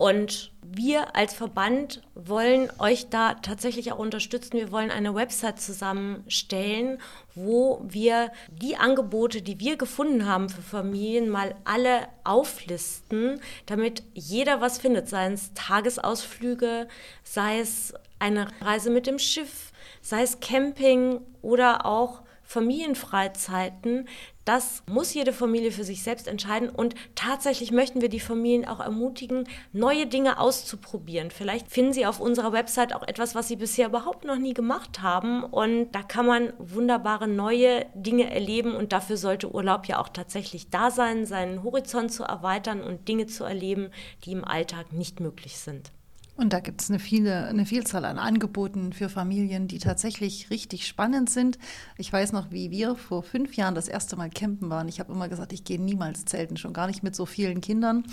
Und 0.00 0.50
wir 0.62 1.14
als 1.14 1.34
Verband 1.34 2.00
wollen 2.14 2.70
euch 2.78 3.10
da 3.10 3.34
tatsächlich 3.34 3.92
auch 3.92 3.98
unterstützen. 3.98 4.54
Wir 4.54 4.72
wollen 4.72 4.90
eine 4.90 5.14
Website 5.14 5.60
zusammenstellen, 5.60 6.96
wo 7.34 7.82
wir 7.86 8.32
die 8.50 8.78
Angebote, 8.78 9.42
die 9.42 9.60
wir 9.60 9.76
gefunden 9.76 10.24
haben 10.24 10.48
für 10.48 10.62
Familien, 10.62 11.28
mal 11.28 11.54
alle 11.64 12.08
auflisten, 12.24 13.42
damit 13.66 14.02
jeder 14.14 14.62
was 14.62 14.78
findet, 14.78 15.06
sei 15.10 15.30
es 15.32 15.52
Tagesausflüge, 15.52 16.88
sei 17.22 17.60
es 17.60 17.92
eine 18.18 18.48
Reise 18.62 18.88
mit 18.88 19.06
dem 19.06 19.18
Schiff, 19.18 19.70
sei 20.00 20.22
es 20.22 20.40
Camping 20.40 21.20
oder 21.42 21.84
auch 21.84 22.22
Familienfreizeiten, 22.42 24.08
das 24.50 24.82
muss 24.90 25.14
jede 25.14 25.32
Familie 25.32 25.70
für 25.70 25.84
sich 25.84 26.02
selbst 26.02 26.26
entscheiden. 26.26 26.70
Und 26.70 26.96
tatsächlich 27.14 27.70
möchten 27.70 28.00
wir 28.00 28.08
die 28.08 28.18
Familien 28.18 28.66
auch 28.66 28.80
ermutigen, 28.80 29.44
neue 29.72 30.08
Dinge 30.08 30.40
auszuprobieren. 30.40 31.30
Vielleicht 31.30 31.70
finden 31.70 31.92
sie 31.92 32.04
auf 32.04 32.18
unserer 32.18 32.52
Website 32.52 32.92
auch 32.92 33.06
etwas, 33.06 33.36
was 33.36 33.46
sie 33.46 33.54
bisher 33.54 33.86
überhaupt 33.86 34.24
noch 34.24 34.38
nie 34.38 34.52
gemacht 34.52 35.02
haben. 35.02 35.44
Und 35.44 35.92
da 35.92 36.02
kann 36.02 36.26
man 36.26 36.52
wunderbare 36.58 37.28
neue 37.28 37.86
Dinge 37.94 38.28
erleben. 38.28 38.74
Und 38.74 38.92
dafür 38.92 39.16
sollte 39.16 39.54
Urlaub 39.54 39.86
ja 39.86 40.00
auch 40.00 40.08
tatsächlich 40.08 40.68
da 40.68 40.90
sein, 40.90 41.26
seinen 41.26 41.62
Horizont 41.62 42.12
zu 42.12 42.24
erweitern 42.24 42.82
und 42.82 43.06
Dinge 43.06 43.26
zu 43.26 43.44
erleben, 43.44 43.90
die 44.24 44.32
im 44.32 44.44
Alltag 44.44 44.92
nicht 44.92 45.20
möglich 45.20 45.58
sind. 45.58 45.92
Und 46.40 46.54
da 46.54 46.60
gibt 46.60 46.80
es 46.80 46.90
eine, 46.90 47.46
eine 47.48 47.66
Vielzahl 47.66 48.06
an 48.06 48.18
Angeboten 48.18 48.94
für 48.94 49.10
Familien, 49.10 49.68
die 49.68 49.78
tatsächlich 49.78 50.48
richtig 50.48 50.86
spannend 50.86 51.28
sind. 51.28 51.58
Ich 51.98 52.10
weiß 52.10 52.32
noch, 52.32 52.50
wie 52.50 52.70
wir 52.70 52.96
vor 52.96 53.22
fünf 53.22 53.56
Jahren 53.56 53.74
das 53.74 53.88
erste 53.88 54.16
Mal 54.16 54.30
campen 54.30 54.70
waren. 54.70 54.88
Ich 54.88 55.00
habe 55.00 55.12
immer 55.12 55.28
gesagt, 55.28 55.52
ich 55.52 55.64
gehe 55.64 55.78
niemals 55.78 56.24
zelten, 56.24 56.56
schon 56.56 56.72
gar 56.72 56.86
nicht 56.86 57.02
mit 57.02 57.14
so 57.14 57.26
vielen 57.26 57.60
Kindern. 57.60 58.04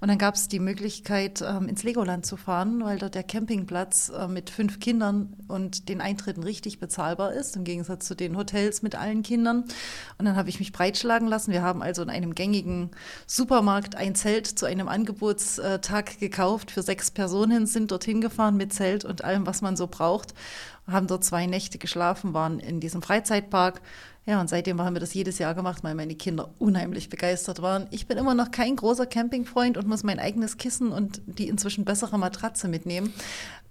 Und 0.00 0.08
dann 0.08 0.18
gab 0.18 0.34
es 0.34 0.48
die 0.48 0.58
Möglichkeit, 0.58 1.44
ähm, 1.46 1.68
ins 1.68 1.84
Legoland 1.84 2.26
zu 2.26 2.36
fahren, 2.36 2.82
weil 2.82 2.98
dort 2.98 3.14
der 3.14 3.22
Campingplatz 3.22 4.08
äh, 4.08 4.26
mit 4.26 4.50
fünf 4.50 4.80
Kindern 4.80 5.36
und 5.46 5.88
den 5.88 6.00
Eintritten 6.00 6.42
richtig 6.42 6.80
bezahlbar 6.80 7.34
ist, 7.34 7.54
im 7.54 7.62
Gegensatz 7.62 8.06
zu 8.06 8.16
den 8.16 8.36
Hotels 8.36 8.82
mit 8.82 8.96
allen 8.96 9.22
Kindern. 9.22 9.58
Und 10.18 10.24
dann 10.24 10.34
habe 10.34 10.48
ich 10.48 10.58
mich 10.58 10.72
breitschlagen 10.72 11.28
lassen. 11.28 11.52
Wir 11.52 11.62
haben 11.62 11.82
also 11.82 12.02
in 12.02 12.10
einem 12.10 12.34
gängigen 12.34 12.90
Supermarkt 13.28 13.94
ein 13.94 14.16
Zelt 14.16 14.48
zu 14.48 14.66
einem 14.66 14.88
Angebotstag 14.88 16.18
gekauft 16.18 16.72
für 16.72 16.82
sechs 16.82 17.12
Personen 17.12 17.68
sind 17.76 17.90
dorthin 17.90 18.22
gefahren 18.22 18.56
mit 18.56 18.72
Zelt 18.72 19.04
und 19.04 19.22
allem, 19.22 19.46
was 19.46 19.60
man 19.60 19.76
so 19.76 19.86
braucht, 19.86 20.32
haben 20.86 21.06
dort 21.06 21.24
zwei 21.24 21.44
Nächte 21.44 21.76
geschlafen, 21.76 22.32
waren 22.32 22.58
in 22.58 22.80
diesem 22.80 23.02
Freizeitpark. 23.02 23.82
Ja, 24.24 24.40
und 24.40 24.48
seitdem 24.48 24.80
haben 24.80 24.94
wir 24.94 25.00
das 25.00 25.12
jedes 25.12 25.38
Jahr 25.38 25.54
gemacht, 25.54 25.84
weil 25.84 25.94
meine 25.94 26.14
Kinder 26.14 26.50
unheimlich 26.58 27.10
begeistert 27.10 27.60
waren. 27.60 27.86
Ich 27.90 28.06
bin 28.06 28.16
immer 28.16 28.34
noch 28.34 28.50
kein 28.50 28.74
großer 28.74 29.06
Campingfreund 29.06 29.76
und 29.76 29.86
muss 29.86 30.04
mein 30.04 30.18
eigenes 30.18 30.56
Kissen 30.56 30.90
und 30.90 31.20
die 31.26 31.48
inzwischen 31.48 31.84
bessere 31.84 32.18
Matratze 32.18 32.66
mitnehmen. 32.66 33.12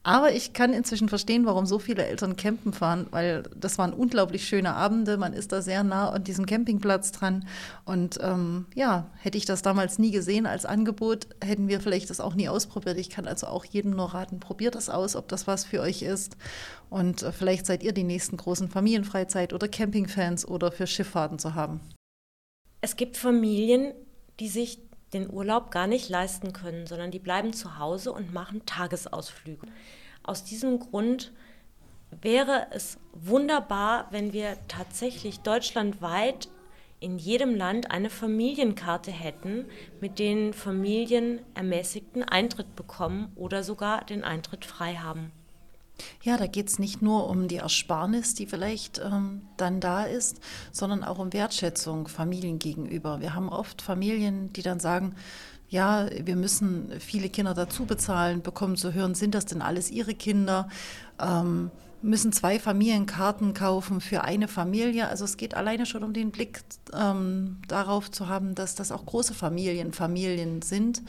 Aber 0.05 0.33
ich 0.33 0.53
kann 0.53 0.71
inzwischen 0.71 1.09
verstehen, 1.09 1.47
warum 1.47 1.65
so 1.65 1.79
viele 1.79 2.05
Eltern 2.05 2.35
campen 2.35 2.73
fahren, 2.73 3.07
weil 3.09 3.41
das 3.55 3.79
waren 3.79 3.91
unglaublich 3.91 4.47
schöne 4.47 4.75
Abende. 4.75 5.17
Man 5.17 5.33
ist 5.33 5.51
da 5.51 5.63
sehr 5.63 5.83
nah 5.83 6.09
an 6.09 6.23
diesem 6.23 6.45
Campingplatz 6.45 7.11
dran. 7.11 7.47
Und 7.85 8.19
ähm, 8.21 8.67
ja, 8.75 9.09
hätte 9.17 9.39
ich 9.39 9.45
das 9.45 9.63
damals 9.63 9.97
nie 9.97 10.11
gesehen 10.11 10.45
als 10.45 10.63
Angebot, 10.63 11.25
hätten 11.43 11.67
wir 11.67 11.81
vielleicht 11.81 12.11
das 12.11 12.19
auch 12.19 12.35
nie 12.35 12.47
ausprobiert. 12.47 12.99
Ich 12.99 13.09
kann 13.09 13.27
also 13.27 13.47
auch 13.47 13.65
jedem 13.65 13.95
nur 13.95 14.13
raten, 14.13 14.39
probiert 14.39 14.75
das 14.75 14.91
aus, 14.91 15.15
ob 15.15 15.27
das 15.27 15.47
was 15.47 15.65
für 15.65 15.81
euch 15.81 16.03
ist. 16.03 16.37
Und 16.91 17.23
äh, 17.23 17.31
vielleicht 17.31 17.65
seid 17.65 17.81
ihr 17.81 17.91
die 17.91 18.03
nächsten 18.03 18.37
großen 18.37 18.69
Familienfreizeit- 18.69 19.53
oder 19.53 19.67
Campingfans 19.67 20.47
oder 20.47 20.71
für 20.71 20.85
Schifffahrten 20.85 21.39
zu 21.39 21.55
haben. 21.55 21.79
Es 22.81 22.95
gibt 22.95 23.17
Familien, 23.17 23.95
die 24.39 24.49
sich 24.49 24.77
den 25.13 25.31
Urlaub 25.31 25.71
gar 25.71 25.87
nicht 25.87 26.09
leisten 26.09 26.53
können, 26.53 26.87
sondern 26.87 27.11
die 27.11 27.19
bleiben 27.19 27.53
zu 27.53 27.79
Hause 27.79 28.11
und 28.11 28.33
machen 28.33 28.65
Tagesausflüge. 28.65 29.67
Aus 30.23 30.43
diesem 30.43 30.79
Grund 30.79 31.31
wäre 32.21 32.67
es 32.71 32.97
wunderbar, 33.13 34.07
wenn 34.11 34.33
wir 34.33 34.57
tatsächlich 34.67 35.39
deutschlandweit 35.41 36.49
in 36.99 37.17
jedem 37.19 37.55
Land 37.55 37.91
eine 37.91 38.09
Familienkarte 38.09 39.11
hätten, 39.11 39.65
mit 40.01 40.17
denen 40.17 40.53
Familien 40.53 41.39
ermäßigten 41.53 42.23
Eintritt 42.23 42.75
bekommen 42.75 43.31
oder 43.35 43.63
sogar 43.63 44.05
den 44.05 44.23
Eintritt 44.23 44.65
frei 44.65 44.95
haben. 44.95 45.31
Ja, 46.23 46.37
da 46.37 46.47
geht 46.47 46.67
es 46.67 46.79
nicht 46.79 47.01
nur 47.01 47.29
um 47.29 47.47
die 47.47 47.57
Ersparnis, 47.57 48.33
die 48.33 48.45
vielleicht 48.45 48.99
ähm, 48.99 49.43
dann 49.57 49.79
da 49.79 50.03
ist, 50.03 50.39
sondern 50.71 51.03
auch 51.03 51.19
um 51.19 51.33
Wertschätzung 51.33 52.07
Familien 52.07 52.59
gegenüber. 52.59 53.21
Wir 53.21 53.33
haben 53.33 53.49
oft 53.49 53.81
Familien, 53.81 54.51
die 54.53 54.61
dann 54.61 54.79
sagen, 54.79 55.15
ja, 55.69 56.07
wir 56.23 56.35
müssen 56.35 56.91
viele 56.99 57.29
Kinder 57.29 57.53
dazu 57.53 57.85
bezahlen, 57.85 58.41
bekommen 58.41 58.77
zu 58.77 58.93
hören, 58.93 59.15
sind 59.15 59.35
das 59.35 59.45
denn 59.45 59.61
alles 59.61 59.89
ihre 59.89 60.13
Kinder? 60.13 60.69
Ähm, 61.19 61.71
müssen 62.01 62.31
zwei 62.31 62.59
Familienkarten 62.59 63.53
kaufen 63.53 63.99
für 63.99 64.23
eine 64.23 64.47
Familie. 64.47 65.07
Also 65.07 65.25
es 65.25 65.37
geht 65.37 65.55
alleine 65.55 65.85
schon 65.85 66.03
um 66.03 66.13
den 66.13 66.31
Blick 66.31 66.61
ähm, 66.93 67.57
darauf 67.67 68.11
zu 68.11 68.29
haben, 68.29 68.53
dass 68.53 68.75
das 68.75 68.91
auch 68.91 69.05
große 69.05 69.33
Familien 69.33 69.91
Familien 69.91 70.61
sind 70.61 71.01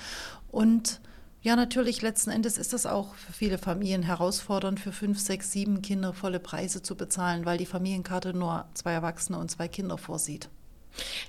und 0.51 1.01
Ja, 1.47 1.55
natürlich, 1.55 2.03
letzten 2.03 2.31
Endes 2.31 2.59
ist 2.59 2.73
das 2.73 2.87
auch 2.87 3.15
für 3.15 3.33
viele 3.33 3.57
Familien 3.57 4.03
herausfordernd, 4.03 4.81
für 4.81 4.91
fünf, 4.91 5.21
sechs, 5.21 5.53
sieben 5.53 5.81
Kinder 5.81 6.13
volle 6.13 6.41
Preise 6.41 6.83
zu 6.83 6.97
bezahlen, 6.97 7.47
weil 7.47 7.57
die 7.57 7.67
Familienkarte 7.67 8.35
nur 8.35 8.65
zwei 8.75 8.91
Erwachsene 8.91 9.39
und 9.39 9.49
zwei 9.49 9.69
Kinder 9.69 9.97
vorsieht. 9.97 10.49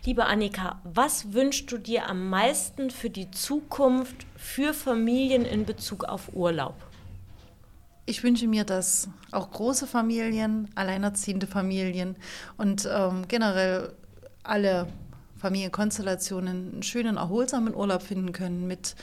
Liebe 0.05 0.25
Annika, 0.25 0.81
was 0.83 1.33
wünschst 1.33 1.71
du 1.71 1.77
dir 1.77 2.09
am 2.09 2.31
meisten 2.31 2.89
für 2.89 3.11
die 3.11 3.29
Zukunft 3.29 4.25
für 4.35 4.73
Familien 4.73 5.45
in 5.45 5.65
Bezug 5.65 6.05
auf 6.05 6.33
Urlaub? 6.33 6.73
Ich 8.07 8.23
wünsche 8.23 8.47
mir, 8.47 8.63
dass 8.63 9.09
auch 9.31 9.51
große 9.51 9.85
Familien, 9.85 10.67
alleinerziehende 10.73 11.45
Familien 11.45 12.15
und 12.57 12.89
ähm, 12.91 13.27
generell 13.27 13.93
alle 14.41 14.87
Familienkonstellationen 15.37 16.71
einen 16.73 16.81
schönen, 16.81 17.17
erholsamen 17.17 17.75
Urlaub 17.75 18.01
finden 18.01 18.31
können 18.31 18.65
mit 18.65 18.95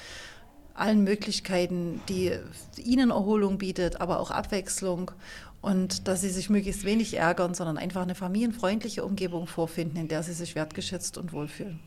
allen 0.74 1.04
Möglichkeiten, 1.04 2.00
die 2.08 2.32
ihnen 2.76 3.10
Erholung 3.10 3.58
bietet, 3.58 4.00
aber 4.00 4.20
auch 4.20 4.30
Abwechslung 4.30 5.12
und 5.60 6.08
dass 6.08 6.20
sie 6.20 6.30
sich 6.30 6.50
möglichst 6.50 6.84
wenig 6.84 7.14
ärgern, 7.16 7.54
sondern 7.54 7.78
einfach 7.78 8.02
eine 8.02 8.14
familienfreundliche 8.14 9.04
Umgebung 9.04 9.46
vorfinden, 9.46 9.96
in 9.96 10.08
der 10.08 10.22
sie 10.22 10.34
sich 10.34 10.54
wertgeschätzt 10.54 11.16
und 11.16 11.32
wohlfühlen. 11.32 11.80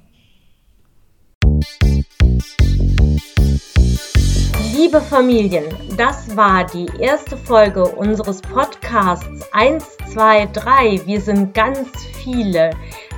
Liebe 4.73 5.02
Familien, 5.02 5.65
das 5.97 6.36
war 6.36 6.65
die 6.65 6.88
erste 7.00 7.36
Folge 7.36 7.84
unseres 7.84 8.41
Podcasts 8.41 9.45
1, 9.52 9.86
2, 10.13 10.45
3. 10.47 11.06
Wir 11.06 11.19
sind 11.19 11.54
ganz 11.54 11.89
viele. 12.23 12.71